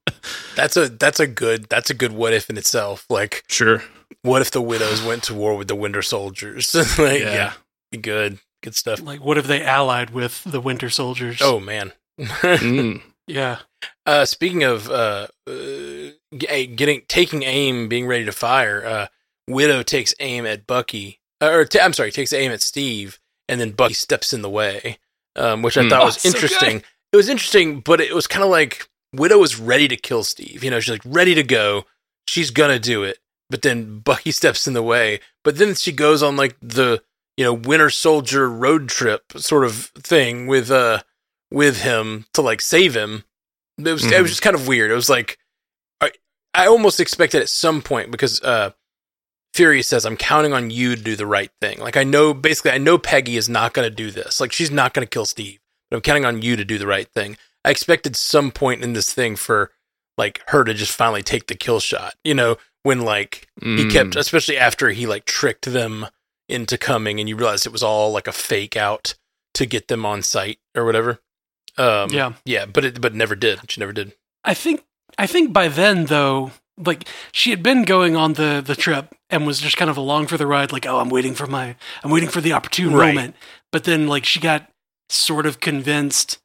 That's 0.56 0.76
a 0.78 0.88
that's 0.88 1.20
a 1.20 1.26
good 1.26 1.68
that's 1.68 1.90
a 1.90 1.94
good 1.94 2.12
what 2.12 2.32
if 2.32 2.48
in 2.48 2.56
itself. 2.56 3.04
Like, 3.10 3.44
Sure. 3.48 3.82
what 4.22 4.40
if 4.42 4.50
the 4.50 4.62
widows 4.62 5.02
went 5.02 5.22
to 5.24 5.34
war 5.34 5.56
with 5.56 5.68
the 5.68 5.74
Winter 5.74 6.02
Soldiers? 6.02 6.74
like, 6.98 7.20
Yeah. 7.20 7.32
yeah. 7.34 7.52
Be 7.96 8.00
good, 8.02 8.38
good 8.62 8.74
stuff. 8.74 9.00
Like, 9.02 9.20
what 9.24 9.38
if 9.38 9.46
they 9.46 9.62
allied 9.62 10.10
with 10.10 10.42
the 10.44 10.60
Winter 10.60 10.90
Soldiers? 10.90 11.38
Oh 11.42 11.60
man. 11.60 11.92
Mm. 12.18 13.02
yeah. 13.26 13.58
Uh, 14.06 14.24
speaking 14.24 14.62
of 14.62 14.88
uh, 14.90 15.26
uh, 15.48 16.10
getting 16.36 17.02
taking 17.08 17.42
aim, 17.42 17.88
being 17.88 18.06
ready 18.06 18.24
to 18.24 18.32
fire, 18.32 18.84
uh, 18.84 19.06
Widow 19.48 19.82
takes 19.82 20.14
aim 20.20 20.46
at 20.46 20.66
Bucky, 20.66 21.20
uh, 21.40 21.50
or 21.50 21.64
t- 21.64 21.80
I'm 21.80 21.92
sorry, 21.92 22.12
takes 22.12 22.32
aim 22.32 22.52
at 22.52 22.62
Steve, 22.62 23.18
and 23.48 23.60
then 23.60 23.72
Bucky 23.72 23.94
steps 23.94 24.32
in 24.32 24.42
the 24.42 24.50
way, 24.50 24.98
um, 25.36 25.62
which 25.62 25.76
I 25.76 25.82
Hmm. 25.82 25.88
thought 25.90 26.02
Oh, 26.02 26.06
was 26.06 26.20
so 26.20 26.28
interesting. 26.28 26.82
it 27.12 27.16
was 27.16 27.28
interesting, 27.28 27.80
but 27.80 28.00
it 28.00 28.14
was 28.14 28.26
kind 28.26 28.44
of 28.44 28.50
like 28.50 28.88
Widow 29.12 29.38
was 29.38 29.58
ready 29.58 29.88
to 29.88 29.96
kill 29.96 30.24
Steve. 30.24 30.62
You 30.64 30.70
know, 30.70 30.80
she's 30.80 30.92
like 30.92 31.02
ready 31.04 31.34
to 31.34 31.42
go. 31.42 31.84
She's 32.26 32.50
gonna 32.50 32.78
do 32.78 33.02
it, 33.04 33.18
but 33.50 33.62
then 33.62 33.98
Bucky 34.00 34.30
steps 34.40 34.66
in 34.66 34.72
the 34.74 34.82
way. 34.82 35.20
But 35.44 35.56
then 35.58 35.74
she 35.74 35.92
goes 35.92 36.22
on 36.22 36.36
like 36.36 36.56
the 36.62 37.02
you 37.36 37.44
know 37.44 37.52
Winter 37.54 37.90
Soldier 37.90 38.48
road 38.48 38.88
trip 38.88 39.24
sort 39.36 39.64
of 39.64 39.86
thing 39.98 40.46
with 40.46 40.70
uh 40.70 41.02
with 41.50 41.82
him 41.82 42.26
to 42.34 42.42
like 42.42 42.60
save 42.60 42.94
him. 42.96 43.24
It 43.78 43.82
was 43.92 44.04
it 44.04 44.12
Mhm. 44.12 44.22
was 44.22 44.30
just 44.30 44.42
kind 44.42 44.56
of 44.56 44.66
weird. 44.68 44.90
It 44.90 44.94
was 44.94 45.08
like 45.10 45.38
I 46.00 46.12
I 46.54 46.66
almost 46.66 47.00
expected 47.00 47.40
at 47.42 47.48
some 47.48 47.82
point 47.82 48.10
because 48.10 48.40
uh 48.42 48.70
Fury 49.54 49.82
says 49.82 50.04
I'm 50.04 50.16
counting 50.16 50.52
on 50.52 50.70
you 50.70 50.96
to 50.96 51.02
do 51.02 51.14
the 51.16 51.26
right 51.26 51.50
thing. 51.60 51.78
Like 51.78 51.96
I 51.96 52.02
know 52.04 52.34
basically 52.34 52.72
I 52.72 52.78
know 52.78 52.98
Peggy 52.98 53.36
is 53.36 53.48
not 53.48 53.72
going 53.72 53.88
to 53.88 53.94
do 53.94 54.10
this. 54.10 54.40
Like 54.40 54.52
she's 54.52 54.70
not 54.70 54.94
going 54.94 55.06
to 55.06 55.10
kill 55.10 55.26
Steve. 55.26 55.60
But 55.90 55.98
I'm 55.98 56.02
counting 56.02 56.24
on 56.24 56.42
you 56.42 56.56
to 56.56 56.64
do 56.64 56.76
the 56.78 56.86
right 56.88 57.06
thing. 57.08 57.36
I 57.64 57.70
expected 57.70 58.16
some 58.16 58.50
point 58.50 58.82
in 58.82 58.94
this 58.94 59.12
thing 59.12 59.36
for 59.36 59.70
like 60.18 60.42
her 60.48 60.64
to 60.64 60.74
just 60.74 60.92
finally 60.92 61.22
take 61.22 61.46
the 61.46 61.54
kill 61.54 61.78
shot. 61.78 62.14
You 62.24 62.34
know, 62.34 62.56
when 62.82 63.02
like 63.02 63.46
he 63.62 63.84
Mm. 63.84 63.92
kept 63.92 64.16
especially 64.16 64.58
after 64.58 64.90
he 64.90 65.06
like 65.06 65.24
tricked 65.24 65.66
them 65.66 66.06
into 66.48 66.76
coming 66.78 67.20
and 67.20 67.28
you 67.28 67.36
realize 67.36 67.64
it 67.66 67.72
was 67.72 67.82
all 67.82 68.12
like 68.12 68.26
a 68.26 68.32
fake 68.32 68.76
out 68.76 69.14
to 69.54 69.66
get 69.66 69.88
them 69.88 70.04
on 70.04 70.22
site 70.22 70.58
or 70.76 70.84
whatever. 70.84 71.20
Um 71.78 72.10
Yeah. 72.10 72.32
yeah, 72.44 72.66
but 72.66 72.84
it 72.84 73.00
but 73.00 73.14
never 73.14 73.34
did. 73.34 73.60
She 73.70 73.80
never 73.80 73.92
did. 73.92 74.14
I 74.44 74.54
think 74.54 74.84
I 75.18 75.26
think 75.26 75.52
by 75.52 75.68
then 75.68 76.06
though, 76.06 76.52
like 76.76 77.08
she 77.32 77.50
had 77.50 77.62
been 77.62 77.84
going 77.84 78.16
on 78.16 78.34
the 78.34 78.62
the 78.64 78.74
trip 78.76 79.14
and 79.30 79.46
was 79.46 79.60
just 79.60 79.76
kind 79.76 79.90
of 79.90 79.96
along 79.96 80.26
for 80.26 80.36
the 80.36 80.46
ride, 80.46 80.70
like, 80.72 80.86
oh, 80.86 80.98
I'm 80.98 81.08
waiting 81.08 81.34
for 81.34 81.46
my 81.46 81.76
I'm 82.02 82.10
waiting 82.10 82.28
for 82.28 82.40
the 82.40 82.52
opportune 82.52 82.94
Right. 82.94 83.14
moment. 83.14 83.36
But 83.72 83.84
then 83.84 84.06
like 84.06 84.24
she 84.24 84.38
got 84.40 84.70
sort 85.08 85.46
of 85.46 85.60
convinced 85.60 86.38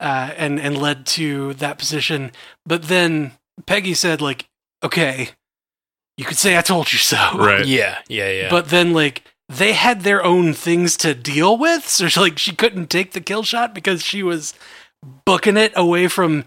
uh 0.00 0.30
and 0.36 0.58
and 0.60 0.76
led 0.76 1.06
to 1.06 1.54
that 1.54 1.78
position. 1.78 2.32
But 2.66 2.84
then 2.84 3.32
Peggy 3.66 3.94
said, 3.94 4.20
like, 4.20 4.46
okay, 4.82 5.30
you 6.18 6.24
could 6.24 6.36
say 6.38 6.58
I 6.58 6.62
told 6.62 6.92
you 6.92 6.98
so. 6.98 7.16
Right. 7.38 7.64
Yeah, 7.64 7.98
yeah, 8.08 8.30
yeah. 8.30 8.50
But 8.50 8.68
then 8.68 8.92
like 8.92 9.22
they 9.48 9.72
had 9.74 10.02
their 10.02 10.24
own 10.24 10.52
things 10.54 10.96
to 10.98 11.14
deal 11.14 11.56
with, 11.56 11.88
so 11.88 12.08
she, 12.08 12.20
like 12.26 12.38
she 12.38 12.54
couldn't 12.54 12.90
take 12.90 13.12
the 13.12 13.20
kill 13.20 13.42
shot 13.42 13.74
because 13.74 14.02
she 14.02 14.22
was 14.22 14.54
booking 15.24 15.56
it 15.56 15.72
away 15.76 16.08
from 16.08 16.44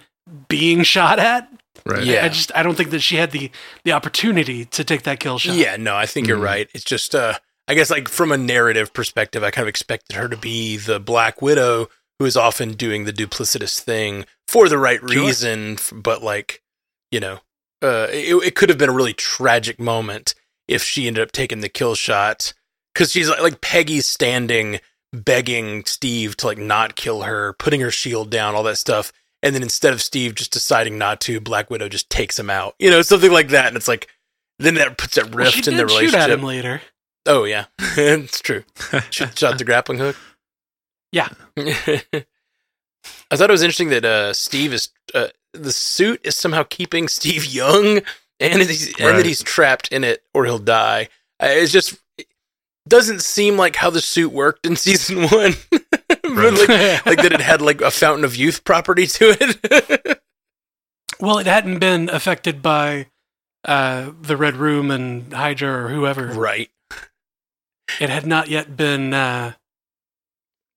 being 0.47 0.83
shot 0.83 1.19
at. 1.19 1.47
Right. 1.85 2.03
Yeah. 2.03 2.25
I 2.25 2.29
just 2.29 2.51
I 2.55 2.61
don't 2.61 2.75
think 2.75 2.89
that 2.91 2.99
she 2.99 3.15
had 3.15 3.31
the 3.31 3.49
the 3.85 3.93
opportunity 3.93 4.65
to 4.65 4.83
take 4.83 5.03
that 5.03 5.19
kill 5.19 5.39
shot. 5.39 5.55
Yeah, 5.55 5.77
no, 5.77 5.95
I 5.95 6.05
think 6.05 6.27
you're 6.27 6.37
Mhm. 6.37 6.43
right. 6.43 6.69
It's 6.73 6.83
just 6.83 7.15
uh 7.15 7.35
I 7.67 7.73
guess 7.73 7.89
like 7.89 8.09
from 8.09 8.31
a 8.31 8.37
narrative 8.37 8.93
perspective, 8.93 9.43
I 9.43 9.51
kind 9.51 9.63
of 9.63 9.69
expected 9.69 10.15
her 10.15 10.27
to 10.27 10.35
be 10.37 10.75
the 10.77 10.99
Black 10.99 11.41
Widow 11.41 11.89
who 12.19 12.25
is 12.25 12.35
often 12.35 12.73
doing 12.73 13.05
the 13.05 13.13
duplicitous 13.13 13.79
thing 13.79 14.25
for 14.47 14.67
the 14.67 14.77
right 14.77 15.01
reason, 15.01 15.73
f- 15.75 15.93
but 15.95 16.21
like, 16.21 16.61
you 17.11 17.19
know, 17.21 17.39
uh 17.81 18.07
it, 18.11 18.35
it 18.43 18.55
could 18.55 18.67
have 18.69 18.77
been 18.77 18.89
a 18.89 18.93
really 18.93 19.13
tragic 19.13 19.79
moment 19.79 20.35
if 20.67 20.83
she 20.83 21.07
ended 21.07 21.23
up 21.23 21.31
taking 21.31 21.61
the 21.61 21.69
kill 21.69 21.95
shot 21.95 22.53
cuz 22.95 23.11
she's 23.11 23.29
like, 23.29 23.41
like 23.41 23.61
Peggy's 23.61 24.07
standing 24.07 24.79
begging 25.13 25.83
Steve 25.85 26.37
to 26.37 26.47
like 26.47 26.57
not 26.57 26.95
kill 26.95 27.23
her, 27.23 27.53
putting 27.53 27.81
her 27.81 27.91
shield 27.91 28.29
down, 28.29 28.55
all 28.55 28.63
that 28.63 28.77
stuff. 28.77 29.11
And 29.41 29.55
then 29.55 29.63
instead 29.63 29.93
of 29.93 30.01
Steve 30.01 30.35
just 30.35 30.51
deciding 30.51 30.97
not 30.97 31.21
to, 31.21 31.39
Black 31.39 31.69
Widow 31.69 31.87
just 31.89 32.09
takes 32.09 32.37
him 32.37 32.49
out. 32.49 32.75
You 32.77 32.89
know, 32.89 33.01
something 33.01 33.31
like 33.31 33.49
that. 33.49 33.67
And 33.67 33.77
it's 33.77 33.87
like 33.87 34.07
then 34.59 34.75
that 34.75 34.97
puts 34.97 35.15
that 35.15 35.27
Well, 35.33 35.45
rift 35.45 35.63
she 35.63 35.71
in 35.71 35.77
did 35.77 35.87
the 35.87 35.89
shoot 35.89 36.13
at 36.13 36.27
relationship. 36.29 36.39
him 36.39 36.43
later. 36.45 36.81
Oh 37.25 37.43
yeah, 37.45 37.65
it's 37.79 38.41
true. 38.41 38.63
Shot, 39.09 39.37
shot 39.37 39.57
the 39.57 39.63
grappling 39.65 39.99
hook. 39.99 40.15
Yeah. 41.11 41.29
I 43.31 43.35
thought 43.35 43.49
it 43.49 43.53
was 43.53 43.61
interesting 43.61 43.89
that 43.89 44.05
uh, 44.05 44.33
Steve 44.33 44.73
is 44.73 44.89
uh, 45.13 45.27
the 45.53 45.71
suit 45.71 46.19
is 46.23 46.35
somehow 46.35 46.63
keeping 46.69 47.07
Steve 47.07 47.45
young, 47.45 48.01
and 48.39 48.61
that 48.61 48.69
he's 48.69 48.87
and 48.99 49.17
that 49.17 49.25
he's 49.25 49.43
trapped 49.43 49.89
in 49.91 50.03
it 50.03 50.23
or 50.33 50.45
he'll 50.45 50.59
die. 50.59 51.07
Uh, 51.41 51.47
it's 51.49 51.71
just 51.71 51.93
it 51.93 51.99
doesn't 52.89 53.21
seem 53.21 53.55
like 53.57 53.75
how 53.77 53.89
the 53.89 54.01
suit 54.01 54.31
worked 54.31 54.65
in 54.65 54.75
season 54.75 55.27
one. 55.27 55.53
But, 56.31 56.53
like, 56.53 57.05
like 57.07 57.21
that 57.23 57.31
it 57.33 57.41
had 57.41 57.59
like 57.59 57.81
a 57.81 57.89
fountain 57.89 58.23
of 58.23 58.35
youth 58.35 58.63
property 58.63 59.07
to 59.07 59.35
it. 59.39 60.21
well, 61.19 61.39
it 61.39 61.47
hadn't 61.47 61.79
been 61.79 62.07
affected 62.07 62.61
by 62.61 63.07
uh, 63.65 64.11
the 64.21 64.37
Red 64.37 64.55
Room 64.55 64.91
and 64.91 65.33
Hydra 65.33 65.85
or 65.85 65.89
whoever. 65.89 66.27
right. 66.27 66.69
It 67.99 68.11
had 68.11 68.27
not 68.27 68.47
yet 68.47 68.77
been 68.77 69.11
uh, 69.11 69.53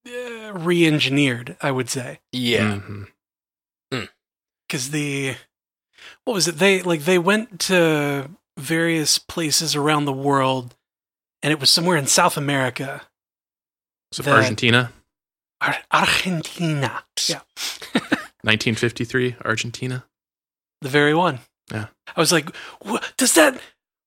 uh, 0.09 0.53
re-engineered. 0.55 1.57
I 1.61 1.71
would 1.71 1.91
say. 1.91 2.21
Yeah. 2.33 2.81
Because 3.91 4.91
the 4.91 5.35
what 6.25 6.33
was 6.33 6.49
it 6.49 6.59
they 6.59 6.81
like 6.83 7.03
they 7.03 7.19
went 7.19 7.61
to 7.61 8.31
various 8.57 9.19
places 9.19 9.77
around 9.77 10.07
the 10.07 10.13
world 10.15 10.75
and 11.43 11.53
it 11.53 11.61
was 11.61 11.71
somewhere 11.71 11.97
in 11.97 12.07
south 12.07 12.37
america 12.37 13.03
So 14.13 14.23
That- 14.23 14.35
Argentina, 14.37 14.93
Ar- 15.61 15.83
argentina 15.93 17.05
yeah 17.29 17.41
1953, 18.43 19.37
Argentina. 19.45 20.05
the 20.81 20.89
very 20.89 21.15
one 21.15 21.39
Yeah. 21.73 21.87
i 22.17 22.21
was 22.21 22.33
like 22.33 22.51
"Wha- 22.85 23.01
does 23.17 23.35
that 23.35 23.61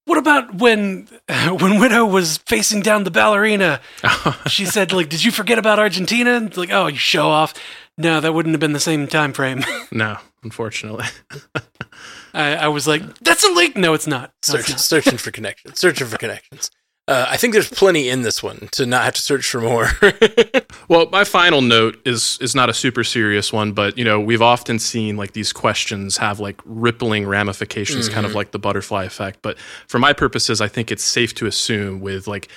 what 0.05 0.17
about 0.17 0.55
when 0.55 1.07
when 1.59 1.79
widow 1.79 2.05
was 2.05 2.37
facing 2.39 2.81
down 2.81 3.03
the 3.05 3.11
ballerina 3.11 3.79
she 4.47 4.65
said 4.65 4.91
like 4.91 5.09
did 5.09 5.23
you 5.23 5.31
forget 5.31 5.57
about 5.57 5.79
argentina 5.79 6.31
And 6.35 6.55
like 6.57 6.71
oh 6.71 6.87
you 6.87 6.97
show 6.97 7.27
off 7.29 7.53
no 7.97 8.19
that 8.19 8.33
wouldn't 8.33 8.53
have 8.53 8.59
been 8.59 8.73
the 8.73 8.79
same 8.79 9.07
time 9.07 9.31
frame 9.33 9.63
no, 9.91 10.17
unfortunately. 10.43 11.05
I, 12.33 12.55
I 12.55 12.67
was 12.67 12.85
like 12.87 13.01
that's 13.19 13.43
a 13.45 13.51
link 13.53 13.77
no 13.77 13.93
it's 13.93 14.05
not, 14.07 14.33
no, 14.49 14.55
it's 14.59 14.69
not. 14.69 14.79
searching 14.81 15.17
for 15.17 15.31
connections. 15.31 15.79
Searching 15.79 16.05
for 16.07 16.17
connections. 16.17 16.69
Uh, 17.07 17.27
I 17.29 17.37
think 17.37 17.53
there's 17.53 17.69
plenty 17.69 18.09
in 18.09 18.23
this 18.23 18.41
one 18.41 18.67
to 18.71 18.85
not 18.87 19.03
have 19.03 19.13
to 19.13 19.21
search 19.21 19.47
for 19.49 19.61
more. 19.61 19.89
Well, 20.87 21.07
my 21.11 21.23
final 21.23 21.61
note 21.61 21.99
is 22.05 22.37
is 22.41 22.53
not 22.53 22.69
a 22.69 22.73
super 22.73 23.03
serious 23.03 23.51
one, 23.51 23.71
but 23.71 23.97
you 23.97 24.03
know, 24.05 24.19
we've 24.19 24.41
often 24.41 24.77
seen 24.77 25.17
like 25.17 25.31
these 25.33 25.51
questions 25.51 26.17
have 26.17 26.39
like 26.39 26.61
rippling 26.63 27.25
ramifications, 27.25 28.07
kind 28.07 28.23
of 28.23 28.33
Mhm. 28.33 28.35
like 28.35 28.51
the 28.51 28.59
butterfly 28.59 29.03
effect. 29.05 29.39
But 29.41 29.57
for 29.87 29.97
my 29.97 30.13
purposes, 30.13 30.61
I 30.61 30.67
think 30.67 30.91
it's 30.91 31.03
safe 31.03 31.33
to 31.35 31.47
assume 31.47 32.01
with 32.01 32.27
like 32.27 32.49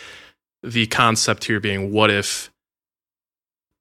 the 0.63 0.87
concept 0.89 1.45
here 1.45 1.59
being 1.59 1.91
what 1.91 2.11
if 2.11 2.51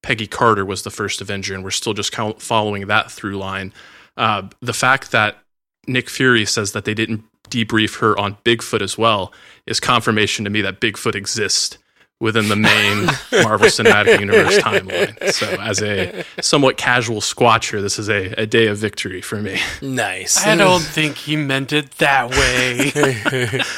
Peggy 0.02 0.28
Carter 0.28 0.66
was 0.66 0.84
the 0.84 0.92
first 0.92 1.20
Avenger, 1.20 1.54
and 1.54 1.64
we're 1.64 1.72
still 1.72 1.94
just 1.94 2.16
following 2.40 2.88
that 2.88 3.12
through 3.12 3.38
line. 3.38 3.74
Uh, 4.16 4.44
the 4.62 4.74
fact 4.74 5.12
that 5.12 5.40
Nick 5.88 6.10
Fury 6.10 6.46
says 6.46 6.72
that 6.72 6.86
they 6.86 6.94
didn't 6.94 7.26
debrief 7.50 8.00
her 8.00 8.18
on 8.20 8.38
Bigfoot 8.44 8.82
as 8.82 8.98
well 8.98 9.32
is 9.66 9.80
confirmation 9.80 10.46
to 10.46 10.52
me 10.52 10.62
that 10.62 10.80
Bigfoot 10.82 11.16
exists 11.16 11.78
within 12.20 12.48
the 12.50 12.56
main 12.56 13.06
Marvel 13.44 13.68
Cinematic 13.68 14.20
Universe 14.20 14.58
timeline. 14.58 15.32
So, 15.32 15.48
as 15.62 15.82
a 15.84 16.24
somewhat 16.42 16.76
casual 16.78 17.22
squatcher, 17.22 17.80
this 17.82 18.00
is 18.00 18.10
a, 18.10 18.34
a 18.42 18.46
day 18.48 18.68
of 18.68 18.78
victory 18.78 19.22
for 19.22 19.40
me. 19.42 19.60
Nice. 19.84 20.44
I 20.46 20.56
don't 20.56 20.82
think 20.82 21.16
he 21.18 21.36
meant 21.36 21.74
it 21.74 21.92
that 22.00 22.32
way. 22.32 23.62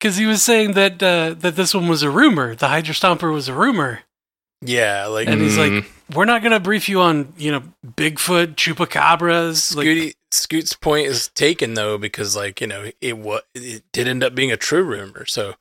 Because 0.00 0.16
he 0.16 0.24
was 0.24 0.42
saying 0.42 0.72
that 0.72 1.02
uh, 1.02 1.34
that 1.40 1.56
this 1.56 1.74
one 1.74 1.86
was 1.86 2.02
a 2.02 2.08
rumor. 2.10 2.54
The 2.54 2.68
Hydra 2.68 2.94
Stomper 2.94 3.30
was 3.34 3.48
a 3.48 3.52
rumor, 3.54 4.00
yeah, 4.62 5.04
like 5.06 5.28
and 5.28 5.42
he's 5.42 5.58
Mm. 5.58 5.82
like, 5.82 5.90
"We're 6.14 6.24
not 6.24 6.40
going 6.40 6.52
to 6.52 6.60
brief 6.60 6.88
you 6.88 7.02
on 7.02 7.34
you 7.36 7.52
know 7.52 7.62
Bigfoot, 7.86 8.54
chupacabras." 8.54 9.76
Like, 9.76 9.86
Scooty, 9.86 10.12
Scoot's 10.32 10.74
point 10.74 11.06
is 11.06 11.28
taken 11.28 11.74
though 11.74 11.98
because 11.98 12.36
like 12.36 12.60
you 12.60 12.66
know 12.66 12.90
it 13.00 13.18
what 13.18 13.46
it 13.54 13.82
did 13.92 14.06
end 14.08 14.22
up 14.22 14.34
being 14.34 14.52
a 14.52 14.56
true 14.56 14.82
rumor. 14.84 15.26
So, 15.26 15.54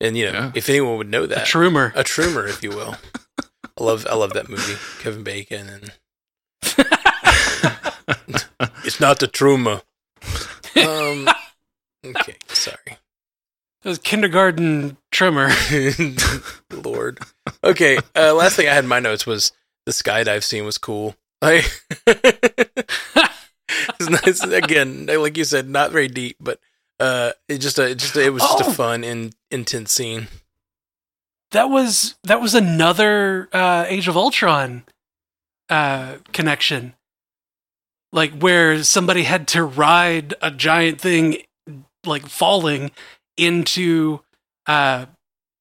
and 0.00 0.16
you 0.16 0.26
know 0.26 0.32
Yeah. 0.32 0.52
if 0.54 0.68
anyone 0.68 0.96
would 0.98 1.10
know 1.10 1.26
that, 1.26 1.34
a 1.36 1.38
that 1.40 1.46
trumor. 1.46 1.92
a 1.94 2.02
trumor, 2.04 2.46
if 2.46 2.62
you 2.62 2.70
will. 2.70 2.96
I 3.78 3.82
love 3.84 4.06
I 4.08 4.14
love 4.14 4.32
that 4.34 4.48
movie, 4.48 4.76
Kevin 5.00 5.22
Bacon, 5.24 5.68
and 5.68 5.92
it's 8.84 9.00
not 9.00 9.18
the 9.18 9.28
truma. 9.28 9.82
Um, 10.76 11.28
okay, 12.04 12.36
sorry. 12.48 12.98
It 13.84 13.88
was 13.88 13.98
kindergarten 13.98 14.96
trimmer. 15.10 15.50
Lord. 16.72 17.18
Okay, 17.62 17.98
uh, 18.16 18.32
last 18.34 18.56
thing 18.56 18.66
I 18.68 18.72
had 18.74 18.84
in 18.84 18.88
my 18.88 19.00
notes 19.00 19.26
was 19.26 19.52
the 19.86 19.92
skydive 19.92 20.42
scene 20.44 20.64
was 20.64 20.78
cool. 20.78 21.14
Like, 21.42 21.64
it's 24.00 24.08
nice. 24.08 24.42
Again, 24.42 25.06
like 25.06 25.36
you 25.36 25.44
said, 25.44 25.68
not 25.68 25.92
very 25.92 26.08
deep, 26.08 26.36
but 26.40 26.60
uh, 27.00 27.32
it 27.48 27.58
just, 27.58 27.78
uh, 27.78 27.82
it 27.84 27.98
just, 27.98 28.16
it 28.16 28.30
was 28.32 28.42
just 28.42 28.62
Oh. 28.64 28.70
a 28.70 28.72
fun 28.74 29.04
and 29.04 29.34
intense 29.50 29.92
scene. 29.92 30.28
That 31.52 31.70
was 31.70 32.16
that 32.24 32.40
was 32.40 32.54
another 32.54 33.48
uh, 33.52 33.84
Age 33.88 34.08
of 34.08 34.16
Ultron 34.16 34.82
uh, 35.68 36.16
connection, 36.32 36.94
like 38.12 38.32
where 38.40 38.82
somebody 38.82 39.22
had 39.22 39.46
to 39.48 39.62
ride 39.64 40.34
a 40.42 40.50
giant 40.50 41.00
thing, 41.00 41.38
like 42.04 42.26
falling 42.26 42.90
into 43.36 44.20
uh, 44.66 45.06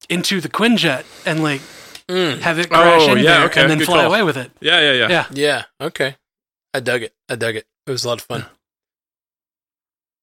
into 0.09 0.41
the 0.41 0.49
Quinjet 0.49 1.05
and 1.25 1.43
like 1.43 1.61
Mm, 2.09 2.39
have 2.41 2.59
it 2.59 2.69
crash 2.69 3.01
Oh, 3.03 3.13
in 3.13 3.19
yeah, 3.19 3.37
there 3.37 3.45
okay, 3.45 3.61
and 3.61 3.71
then 3.71 3.77
good 3.77 3.85
fly 3.87 4.01
call. 4.03 4.07
away 4.07 4.23
with 4.23 4.35
it. 4.35 4.51
Yeah, 4.59 4.81
yeah, 4.81 4.91
yeah. 4.91 5.07
Yeah, 5.09 5.25
yeah. 5.31 5.63
Okay. 5.87 6.17
I 6.73 6.81
dug 6.81 7.01
it. 7.01 7.13
I 7.29 7.35
dug 7.35 7.55
it. 7.55 7.65
It 7.85 7.91
was 7.91 8.05
a 8.05 8.07
lot 8.07 8.19
of 8.21 8.25
fun. 8.25 8.45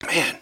man, 0.07 0.38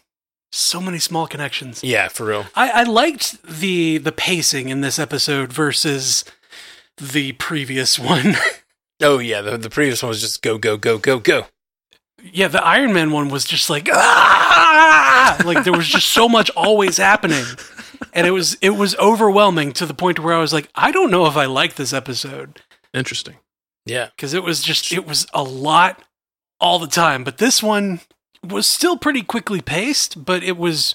so 0.52 0.80
many 0.80 0.98
small 0.98 1.26
connections. 1.26 1.82
Yeah, 1.82 2.08
for 2.08 2.26
real. 2.26 2.46
I, 2.54 2.70
I 2.70 2.82
liked 2.84 3.42
the 3.42 3.98
the 3.98 4.12
pacing 4.12 4.68
in 4.68 4.80
this 4.80 4.98
episode 4.98 5.52
versus 5.52 6.24
the 6.96 7.32
previous 7.32 7.98
one. 7.98 8.36
Oh 9.00 9.18
yeah, 9.20 9.42
the, 9.42 9.56
the 9.56 9.70
previous 9.70 10.02
one 10.02 10.08
was 10.08 10.20
just 10.20 10.42
go, 10.42 10.58
go, 10.58 10.76
go, 10.76 10.98
go, 10.98 11.20
go. 11.20 11.46
yeah, 12.20 12.48
the 12.48 12.60
Iron 12.64 12.92
Man 12.92 13.12
one 13.12 13.28
was 13.28 13.44
just 13.44 13.70
like 13.70 13.88
ah! 13.92 15.40
like 15.44 15.62
there 15.62 15.72
was 15.72 15.86
just 15.86 16.08
so 16.08 16.28
much 16.28 16.50
always 16.56 16.96
happening. 16.96 17.44
And 18.12 18.26
it 18.26 18.32
was 18.32 18.56
it 18.60 18.70
was 18.70 18.96
overwhelming 18.96 19.70
to 19.74 19.86
the 19.86 19.94
point 19.94 20.18
where 20.18 20.34
I 20.34 20.40
was 20.40 20.52
like, 20.52 20.68
I 20.74 20.90
don't 20.90 21.12
know 21.12 21.26
if 21.26 21.36
I 21.36 21.44
like 21.44 21.76
this 21.76 21.92
episode 21.92 22.60
Interesting. 22.92 23.36
Yeah. 23.86 24.08
because 24.16 24.34
it 24.34 24.42
was 24.42 24.64
just 24.64 24.92
it 24.92 25.06
was 25.06 25.28
a 25.32 25.44
lot 25.44 26.02
all 26.60 26.78
the 26.78 26.86
time. 26.86 27.24
But 27.24 27.38
this 27.38 27.62
one 27.62 28.00
was 28.48 28.66
still 28.66 28.96
pretty 28.96 29.22
quickly 29.22 29.60
paced, 29.60 30.24
but 30.24 30.42
it 30.42 30.56
was 30.56 30.94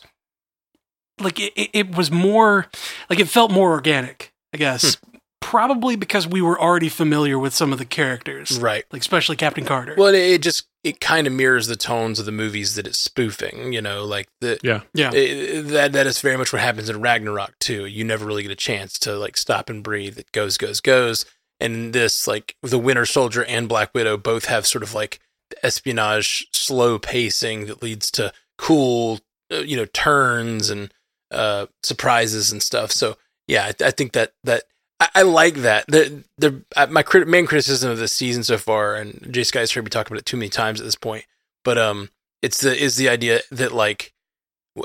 like 1.19 1.39
it, 1.39 1.53
it- 1.55 1.69
it 1.73 1.95
was 1.95 2.11
more 2.11 2.67
like 3.09 3.19
it 3.19 3.27
felt 3.29 3.51
more 3.51 3.71
organic, 3.71 4.33
I 4.53 4.57
guess. 4.57 4.95
Hmm. 4.95 5.09
Probably 5.41 5.95
because 5.97 6.25
we 6.25 6.41
were 6.41 6.59
already 6.59 6.87
familiar 6.89 7.37
with 7.37 7.53
some 7.53 7.73
of 7.73 7.77
the 7.77 7.85
characters, 7.85 8.57
Right. 8.59 8.85
like 8.91 9.01
especially 9.01 9.35
Captain 9.35 9.65
Carter. 9.65 9.93
Well, 9.97 10.07
it, 10.07 10.15
it 10.17 10.41
just 10.41 10.65
it 10.85 10.99
kind 11.01 11.27
of 11.27 11.33
mirrors 11.33 11.67
the 11.67 11.75
tones 11.75 12.17
of 12.17 12.25
the 12.25 12.31
movies 12.31 12.75
that 12.75 12.87
it's 12.87 12.97
spoofing. 12.97 13.73
You 13.73 13.81
know, 13.81 14.05
like 14.05 14.29
the 14.39 14.57
Yeah. 14.63 14.81
yeah, 14.93 15.11
it, 15.13 15.63
that 15.67 15.91
that 15.91 16.07
is 16.07 16.21
very 16.21 16.37
much 16.37 16.53
what 16.53 16.61
happens 16.61 16.89
in 16.89 17.01
Ragnarok 17.01 17.59
too. 17.59 17.85
You 17.85 18.03
never 18.05 18.25
really 18.25 18.41
get 18.43 18.51
a 18.53 18.55
chance 18.55 18.97
to 18.99 19.15
like 19.17 19.35
stop 19.37 19.69
and 19.69 19.83
breathe. 19.83 20.17
It 20.17 20.31
goes, 20.31 20.57
goes, 20.57 20.79
goes. 20.79 21.25
And 21.59 21.93
this, 21.93 22.25
like 22.25 22.55
the 22.63 22.79
Winter 22.79 23.05
Soldier 23.05 23.43
and 23.43 23.69
Black 23.69 23.93
Widow, 23.93 24.17
both 24.17 24.45
have 24.45 24.65
sort 24.65 24.81
of 24.83 24.93
like 24.95 25.19
espionage, 25.63 26.47
slow 26.51 26.97
pacing 26.99 27.65
that 27.67 27.83
leads 27.83 28.09
to 28.11 28.31
cool, 28.57 29.19
uh, 29.51 29.57
you 29.57 29.77
know, 29.77 29.85
turns 29.85 30.69
and 30.69 30.93
uh, 31.31 31.67
surprises 31.81 32.51
and 32.51 32.61
stuff. 32.61 32.91
So 32.91 33.17
yeah, 33.47 33.65
I, 33.65 33.85
I 33.87 33.91
think 33.91 34.13
that 34.13 34.33
that 34.43 34.63
I, 34.99 35.09
I 35.15 35.21
like 35.23 35.55
that. 35.55 35.85
The 35.87 36.23
the 36.37 36.63
uh, 36.75 36.87
my 36.87 37.03
crit- 37.03 37.27
main 37.27 37.45
criticism 37.45 37.91
of 37.91 37.97
this 37.97 38.13
season 38.13 38.43
so 38.43 38.57
far, 38.57 38.95
and 38.95 39.27
Jay 39.31 39.43
Sky's 39.43 39.71
heard 39.71 39.83
me 39.83 39.89
talk 39.89 40.07
about 40.07 40.19
it 40.19 40.25
too 40.25 40.37
many 40.37 40.49
times 40.49 40.79
at 40.79 40.85
this 40.85 40.95
point, 40.95 41.25
but 41.63 41.77
um, 41.77 42.09
it's 42.41 42.61
the 42.61 42.75
is 42.75 42.95
the 42.97 43.09
idea 43.09 43.41
that 43.51 43.73
like 43.73 44.13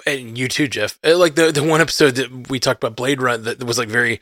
and 0.06 0.36
you 0.36 0.48
too, 0.48 0.68
Jeff. 0.68 0.98
Uh, 1.04 1.16
Like 1.16 1.34
the 1.34 1.52
the 1.52 1.62
one 1.62 1.80
episode 1.80 2.16
that 2.16 2.48
we 2.48 2.58
talked 2.58 2.82
about 2.82 2.96
Blade 2.96 3.22
Run 3.22 3.44
that 3.44 3.62
was 3.64 3.78
like 3.78 3.88
very 3.88 4.20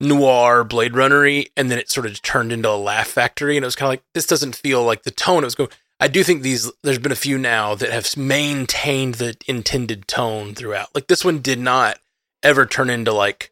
noir 0.00 0.64
Blade 0.64 0.92
Runnery, 0.92 1.50
and 1.56 1.70
then 1.70 1.78
it 1.78 1.90
sort 1.90 2.06
of 2.06 2.20
turned 2.22 2.52
into 2.52 2.68
a 2.70 2.76
laugh 2.76 3.08
factory, 3.08 3.56
and 3.56 3.64
it 3.64 3.66
was 3.66 3.76
kind 3.76 3.88
of 3.88 3.92
like 3.92 4.02
this 4.14 4.26
doesn't 4.26 4.56
feel 4.56 4.82
like 4.84 5.02
the 5.02 5.10
tone 5.10 5.42
it 5.42 5.46
was 5.46 5.54
going. 5.54 5.70
I 6.00 6.06
do 6.08 6.22
think 6.22 6.42
these 6.42 6.70
there's 6.84 6.98
been 6.98 7.10
a 7.12 7.16
few 7.16 7.38
now 7.38 7.74
that 7.74 7.90
have 7.90 8.16
maintained 8.16 9.16
the 9.16 9.36
intended 9.48 10.06
tone 10.06 10.54
throughout. 10.54 10.94
Like 10.94 11.08
this 11.08 11.24
one 11.24 11.40
did 11.40 11.58
not 11.58 11.98
ever 12.42 12.66
turn 12.66 12.88
into 12.90 13.12
like 13.12 13.50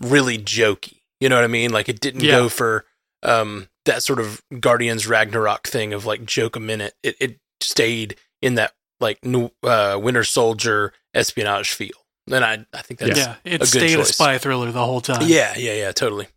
really 0.00 0.38
jokey. 0.38 0.98
You 1.20 1.28
know 1.28 1.36
what 1.36 1.44
I 1.44 1.48
mean? 1.48 1.72
Like 1.72 1.88
it 1.88 2.00
didn't 2.00 2.22
Yeah. 2.22 2.32
go 2.32 2.48
for 2.48 2.84
um 3.24 3.68
that 3.84 4.02
sort 4.04 4.20
of 4.20 4.40
Guardians 4.60 5.08
Ragnarok 5.08 5.66
thing 5.66 5.92
of 5.92 6.06
like 6.06 6.24
joke 6.24 6.54
a 6.54 6.60
minute. 6.60 6.94
It 7.02 7.16
it 7.20 7.38
stayed 7.60 8.16
in 8.40 8.54
that 8.54 8.74
like 9.00 9.24
new 9.24 9.50
uh, 9.64 9.98
Winter 10.00 10.22
Soldier 10.22 10.92
espionage 11.14 11.72
feel. 11.72 12.01
And 12.30 12.44
I 12.44 12.64
I 12.72 12.82
think 12.82 13.00
that's 13.00 13.18
yeah, 13.18 13.36
it 13.44 13.58
good 13.58 13.68
stayed 13.68 13.98
a 13.98 14.04
spy 14.04 14.38
thriller 14.38 14.70
the 14.70 14.84
whole 14.84 15.00
time. 15.00 15.22
yeah, 15.26 15.54
yeah, 15.56 15.74
yeah, 15.74 15.92
totally. 15.92 16.28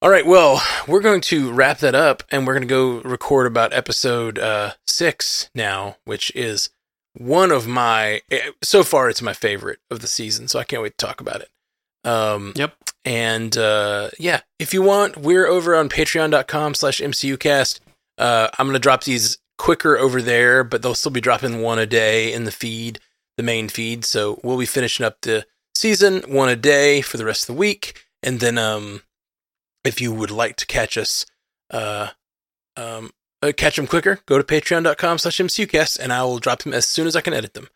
All 0.00 0.10
right, 0.10 0.24
well, 0.24 0.62
we're 0.86 1.00
going 1.00 1.20
to 1.22 1.50
wrap 1.50 1.78
that 1.78 1.96
up 1.96 2.22
and 2.30 2.46
we're 2.46 2.54
going 2.54 2.68
to 2.68 2.68
go 2.68 3.00
record 3.00 3.48
about 3.48 3.72
episode 3.72 4.38
uh, 4.38 4.74
six 4.86 5.50
now, 5.56 5.96
which 6.04 6.30
is 6.36 6.70
one 7.14 7.50
of 7.50 7.66
my, 7.66 8.22
eh, 8.30 8.50
so 8.62 8.84
far, 8.84 9.08
it's 9.08 9.20
my 9.20 9.32
favorite 9.32 9.80
of 9.90 9.98
the 9.98 10.06
season, 10.06 10.46
so 10.46 10.60
I 10.60 10.62
can't 10.64 10.82
wait 10.82 10.96
to 10.96 11.04
talk 11.04 11.20
about 11.20 11.40
it. 11.40 11.50
Um, 12.08 12.52
Yep. 12.54 12.76
And 13.04 13.56
uh, 13.58 14.10
yeah, 14.20 14.42
if 14.60 14.72
you 14.72 14.82
want, 14.82 15.16
we're 15.16 15.46
over 15.46 15.74
on 15.74 15.88
patreon.com 15.88 16.74
slash 16.74 17.00
MCUcast. 17.00 17.80
Uh, 18.18 18.48
I'm 18.56 18.66
going 18.66 18.74
to 18.74 18.78
drop 18.80 19.02
these 19.02 19.38
quicker 19.56 19.96
over 19.98 20.22
there, 20.22 20.62
but 20.62 20.80
they'll 20.82 20.94
still 20.94 21.10
be 21.10 21.20
dropping 21.20 21.60
one 21.60 21.80
a 21.80 21.86
day 21.86 22.32
in 22.32 22.44
the 22.44 22.52
feed, 22.52 23.00
the 23.38 23.42
main 23.42 23.70
feed. 23.70 24.04
So 24.04 24.38
we'll 24.42 24.58
be 24.58 24.66
finishing 24.66 25.06
up 25.06 25.22
the 25.22 25.46
season 25.74 26.22
one 26.28 26.50
a 26.50 26.56
day 26.56 27.00
for 27.00 27.16
the 27.16 27.24
rest 27.24 27.48
of 27.48 27.54
the 27.54 27.58
week. 27.58 28.04
And 28.22 28.40
then, 28.40 28.58
um, 28.58 29.02
if 29.84 30.00
you 30.00 30.12
would 30.12 30.32
like 30.32 30.56
to 30.56 30.66
catch 30.66 30.98
us, 30.98 31.24
uh, 31.70 32.08
um, 32.76 33.12
uh, 33.40 33.52
catch 33.56 33.76
them 33.76 33.86
quicker, 33.86 34.20
go 34.26 34.36
to 34.36 34.44
patreon.com 34.44 35.18
slash 35.18 35.38
MCUcast 35.38 35.98
and 36.00 36.12
I 36.12 36.24
will 36.24 36.40
drop 36.40 36.64
them 36.64 36.74
as 36.74 36.86
soon 36.86 37.06
as 37.06 37.14
I 37.16 37.20
can 37.20 37.32
edit 37.32 37.54
them. 37.54 37.68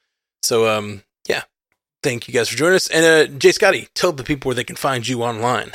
So, 0.42 0.68
um, 0.68 1.04
yeah, 1.28 1.44
thank 2.02 2.26
you 2.26 2.34
guys 2.34 2.48
for 2.48 2.56
joining 2.56 2.74
us. 2.74 2.88
And, 2.88 3.04
uh, 3.06 3.38
Jay 3.38 3.52
Scotty, 3.52 3.88
tell 3.94 4.12
the 4.12 4.24
people 4.24 4.48
where 4.48 4.56
they 4.56 4.64
can 4.64 4.76
find 4.76 5.06
you 5.06 5.22
online. 5.22 5.70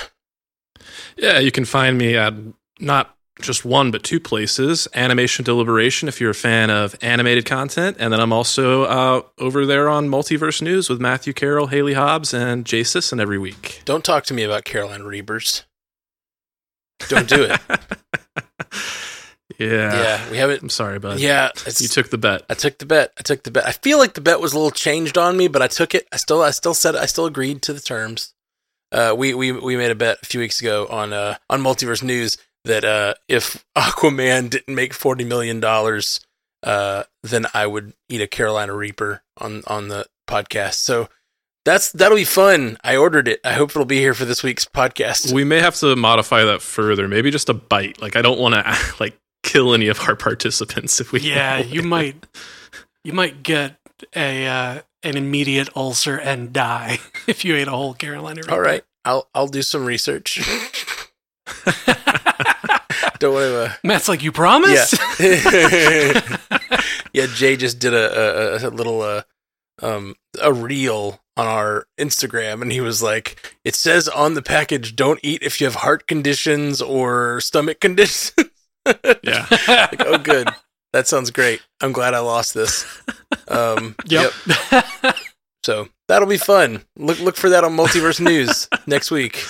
Yeah, 1.16 1.40
you 1.40 1.52
can 1.52 1.66
find 1.66 1.98
me 1.98 2.18
at 2.18 2.34
not 2.80 3.17
just 3.42 3.64
one 3.64 3.92
but 3.92 4.04
two 4.04 4.20
places 4.20 4.88
animation 4.96 5.46
deliberation 5.46 6.08
if 6.08 6.20
you're 6.20 6.32
a 6.32 6.36
fan 6.36 6.70
of 6.70 6.96
animated 7.02 7.46
content 7.46 7.96
and 8.00 8.12
then 8.12 8.20
i'm 8.20 8.34
also 8.34 8.84
uh, 8.84 9.22
over 9.38 9.66
there 9.66 9.88
on 9.90 10.10
multiverse 10.10 10.62
news 10.62 10.90
with 10.90 11.00
matthew 11.00 11.34
carroll 11.34 11.68
haley 11.68 11.94
hobbs 11.94 12.34
and 12.34 12.66
jay 12.66 12.84
sisson 12.84 13.20
every 13.20 13.38
week 13.38 13.82
Don't 13.86 14.04
talk 14.04 14.24
to 14.26 14.34
me 14.34 14.44
about 14.44 14.64
Carolina 14.66 15.04
Reapers. 15.06 15.64
Don't 17.10 17.30
do 17.30 17.44
it. 17.44 17.60
yeah 19.60 19.94
yeah, 19.94 20.32
we 20.32 20.38
haven't. 20.38 20.62
i'm 20.62 20.70
sorry 20.70 21.00
bud 21.00 21.20
Yeah, 21.20 21.50
you 21.80 21.88
took 21.88 22.10
the 22.10 22.18
bet 22.18 22.44
I 22.50 22.54
took 22.54 22.78
the 22.80 22.86
bet. 22.86 23.14
I 23.18 23.22
took 23.22 23.44
the 23.44 23.52
bet. 23.52 23.66
I 23.66 23.72
feel 23.72 23.98
like 23.98 24.14
the 24.14 24.22
bet 24.22 24.40
was 24.40 24.54
a 24.54 24.58
little 24.58 24.72
changed 24.72 25.18
on 25.18 25.38
me, 25.38 25.48
but 25.48 25.62
I 25.62 25.68
took 25.68 25.96
it. 25.96 26.08
I 26.12 26.18
still, 26.18 26.42
I 26.42 26.52
still 26.52 26.74
said, 26.74 26.96
I 26.96 27.06
still 27.06 27.26
agreed 27.26 27.62
to 27.64 27.74
the 27.74 27.80
terms. 27.80 28.34
Uh, 28.92 29.14
we 29.18 29.34
we 29.34 29.52
we 29.52 29.76
made 29.78 29.92
a 29.92 29.96
bet 29.96 30.20
a 30.22 30.26
few 30.26 30.40
weeks 30.40 30.60
ago 30.62 30.88
on 30.90 31.12
uh 31.14 31.36
on 31.50 31.62
Multiverse 31.62 32.04
News 32.04 32.38
that 32.68 32.86
uh 32.86 33.16
if 33.28 33.66
Aquaman 33.78 34.50
didn't 34.50 34.74
make 34.76 34.94
forty 34.94 35.24
million 35.24 35.60
dollars, 35.60 36.22
uh 36.64 37.04
then 37.24 37.46
I 37.54 37.66
would 37.68 37.94
eat 38.10 38.22
a 38.22 38.28
Carolina 38.28 38.74
Reaper 38.76 39.24
on 39.38 39.64
on 39.68 39.88
the 39.88 40.06
podcast. 40.28 40.76
So 40.76 41.10
That's 41.66 41.92
that'll 41.92 42.18
be 42.18 42.24
fun. 42.24 42.78
I 42.84 42.96
ordered 42.96 43.28
it. 43.28 43.42
I 43.44 43.54
hope 43.54 43.72
it'll 43.72 43.86
be 43.86 44.00
here 44.00 44.14
for 44.14 44.26
this 44.26 44.42
week's 44.44 44.66
podcast. 44.66 45.34
We 45.34 45.44
may 45.44 45.60
have 45.60 45.76
to 45.78 45.96
modify 45.96 46.44
that 46.46 46.62
further. 46.62 47.08
Maybe 47.08 47.30
just 47.32 47.50
a 47.50 47.54
bite. 47.54 48.02
Like 48.02 48.16
I 48.16 48.22
don't 48.22 48.40
want 48.40 48.56
to 48.56 48.64
like 49.00 49.18
kill 49.44 49.74
any 49.74 49.88
of 49.90 50.00
our 50.08 50.16
participants 50.16 51.02
if 51.02 51.12
we. 51.12 51.20
Yeah, 51.22 51.58
you 51.58 51.84
might 51.84 52.26
you 53.04 53.14
might 53.14 53.44
get 53.44 53.76
a 54.16 54.48
uh, 54.48 54.82
an 55.04 55.18
immediate 55.18 55.70
ulcer 55.76 56.18
and 56.18 56.54
die 56.54 57.00
if 57.28 57.44
you 57.44 57.56
ate 57.56 57.68
a 57.68 57.72
whole 57.72 57.94
Carolina 57.94 58.42
Reaper. 58.42 58.54
All 58.54 58.62
right, 58.62 58.84
I'll 59.04 59.28
I'll 59.36 59.48
do 59.48 59.62
some 59.62 59.86
research. 59.86 60.40
Don't 63.20 63.34
want 63.34 63.44
to. 63.46 63.66
Uh, 63.66 63.74
Matt's 63.84 64.08
like, 64.10 64.24
you 64.24 64.32
promise? 64.32 64.94
Yeah. 65.20 66.22
yeah, 67.14 67.26
Jay 67.34 67.58
just 67.58 67.80
did 67.80 67.94
a, 67.94 68.64
a, 68.64 68.68
a 68.68 68.70
little 68.70 69.02
uh, 69.02 69.22
um 69.82 70.16
a 70.42 70.52
reel 70.54 71.20
on 71.36 71.46
our 71.48 71.86
Instagram 72.00 72.62
and 72.62 72.72
he 72.72 72.82
was 72.82 73.04
like, 73.04 73.56
it 73.64 73.76
says 73.76 74.08
on 74.08 74.34
the 74.34 74.42
package, 74.42 74.96
don't 74.96 75.20
eat 75.22 75.44
if 75.44 75.62
you 75.62 75.68
have 75.68 75.76
heart 75.76 76.08
conditions 76.08 76.82
or 76.82 77.40
stomach 77.42 77.80
conditions. 77.80 78.34
Yeah. 79.22 79.46
like, 79.68 80.06
oh 80.06 80.18
good. 80.18 80.48
That 80.94 81.10
sounds 81.10 81.30
great. 81.30 81.62
I'm 81.82 81.92
glad 81.92 82.14
I 82.14 82.20
lost 82.20 82.54
this. 82.54 82.86
Um 83.50 83.96
Yep. 84.06 84.32
So 85.66 85.90
that'll 86.08 86.28
be 86.30 86.38
fun. 86.38 86.84
Look 86.96 87.20
look 87.20 87.36
for 87.36 87.50
that 87.50 87.66
on 87.66 87.76
Multiverse 87.76 88.22
News 88.22 88.70
next 88.88 89.12
week. 89.12 89.44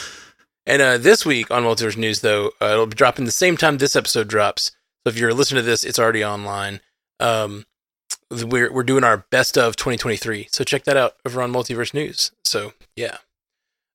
And 0.68 0.82
uh, 0.82 0.98
this 0.98 1.26
week 1.26 1.50
on 1.50 1.64
Multiverse 1.64 1.96
News, 1.96 2.20
though, 2.20 2.52
uh, 2.62 2.66
it'll 2.66 2.88
be 2.88 2.96
dropping 2.96 3.24
the 3.24 3.32
same 3.32 3.56
time 3.56 3.78
this 3.78 3.96
episode 3.96 4.28
drops. 4.28 4.72
So 5.06 5.10
if 5.10 5.18
you're 5.18 5.34
listening 5.34 5.64
to 5.64 5.66
this, 5.66 5.86
it's 5.86 5.98
already 5.98 6.26
online. 6.26 6.82
Um, 7.22 7.66
we're 8.30 8.72
we're 8.72 8.84
doing 8.84 9.06
our 9.06 9.26
best 9.32 9.58
of 9.58 9.78
2023. 9.78 10.50
So 10.52 10.66
check 10.66 10.84
that 10.84 10.98
out 10.98 11.14
over 11.26 11.42
on 11.42 11.54
Multiverse 11.54 11.94
News. 11.94 12.32
So 12.44 12.74
yeah. 12.98 13.18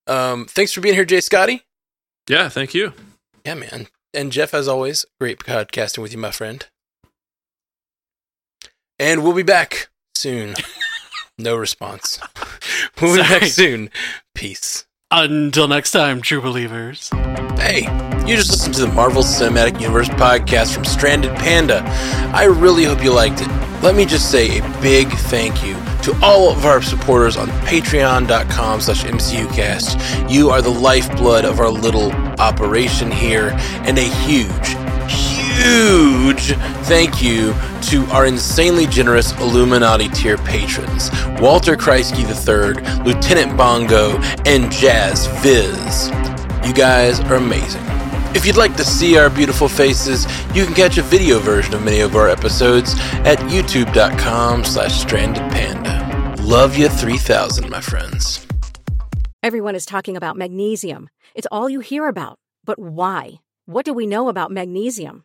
Um, 0.07 0.47
thanks 0.47 0.73
for 0.73 0.81
being 0.81 0.95
here, 0.95 1.05
J 1.05 1.21
Scotty. 1.21 1.63
Yeah. 2.27 2.49
Thank 2.49 2.73
you. 2.73 2.95
Yeah, 3.45 3.55
man. 3.55 3.89
And 4.15 4.33
Jeff, 4.33 4.55
as 4.55 4.67
always, 4.67 5.05
great 5.21 5.41
podcasting 5.41 6.01
with 6.01 6.13
you, 6.13 6.19
my 6.19 6.31
friend. 6.31 6.67
And 8.99 9.23
we'll 9.23 9.35
be 9.35 9.43
back 9.43 9.89
soon. 10.15 10.55
no 11.39 11.55
response. 11.55 12.19
we'll 13.01 13.17
be 13.17 13.23
Sorry. 13.23 13.41
back 13.41 13.49
soon. 13.49 13.91
Peace. 14.35 14.87
Until 15.15 15.69
next 15.69 15.91
time, 15.91 16.23
true 16.23 16.41
believers. 16.41 17.11
Hey, 17.59 17.83
you 18.27 18.35
just 18.35 18.51
listened 18.51 18.75
to 18.77 18.81
the 18.81 18.93
Marvel 18.95 19.23
Cinematic 19.23 19.79
Universe 19.79 20.09
podcast 20.09 20.73
from 20.73 20.87
Stranded 20.87 21.35
Panda. 21.37 21.83
I 22.35 22.45
really 22.45 22.85
hope 22.85 23.05
you 23.05 23.13
liked 23.13 23.43
it. 23.43 23.49
Let 23.83 23.95
me 23.95 24.07
just 24.07 24.31
say 24.31 24.59
a 24.59 24.63
big 24.81 25.11
thank 25.11 25.63
you 25.63 25.75
to 26.05 26.19
all 26.23 26.51
of 26.51 26.65
our 26.65 26.81
supporters 26.81 27.37
on 27.37 27.49
patreon.com 27.67 28.81
slash 28.81 29.05
mcucast. 29.05 30.31
You 30.31 30.49
are 30.49 30.63
the 30.63 30.71
lifeblood 30.71 31.45
of 31.45 31.61
our 31.61 31.69
little 31.69 32.11
operation 32.41 33.11
here, 33.11 33.51
and 33.85 33.99
a 33.99 34.09
huge, 34.25 34.75
huge 35.53 36.57
thank 36.87 37.23
you 37.23 37.55
to 37.83 38.05
our 38.13 38.27
insanely 38.27 38.87
generous 38.87 39.33
Illuminati 39.41 40.09
tier 40.09 40.39
patrons 40.39 41.11
Walter 41.41 41.77
Kreisky 41.77 42.23
III, 42.23 43.05
Lieutenant 43.05 43.57
Bongo, 43.57 44.19
and 44.47 44.71
Jazz 44.71 45.27
Viz. 45.43 46.09
You 46.67 46.73
guys 46.73 47.21
are 47.21 47.35
amazing. 47.35 47.83
If 48.35 48.47
you'd 48.47 48.57
like 48.57 48.77
to 48.77 48.85
see 48.85 49.19
our 49.19 49.29
beautiful 49.29 49.69
faces, 49.69 50.25
you 50.55 50.65
can 50.65 50.75
catch 50.75 50.97
a 50.97 51.03
video 51.03 51.39
version 51.39 51.75
of 51.75 51.83
many 51.83 52.01
of 52.01 52.17
our 52.17 52.29
episodes 52.29 52.95
at 53.27 53.39
youtube.com 53.51 54.65
slash 54.65 55.05
strandedpanda. 55.05 56.41
Love 56.41 56.77
you 56.77 56.89
3000, 56.89 57.69
my 57.69 57.81
friends. 57.81 58.47
Everyone 59.43 59.75
is 59.75 59.85
talking 59.85 60.17
about 60.17 60.37
magnesium. 60.37 61.11
It's 61.35 61.49
all 61.51 61.69
you 61.69 61.81
hear 61.81 62.07
about. 62.07 62.39
But 62.65 62.79
why? 62.79 63.41
What 63.67 63.85
do 63.85 63.93
we 63.93 64.07
know 64.07 64.29
about 64.29 64.51
magnesium? 64.51 65.25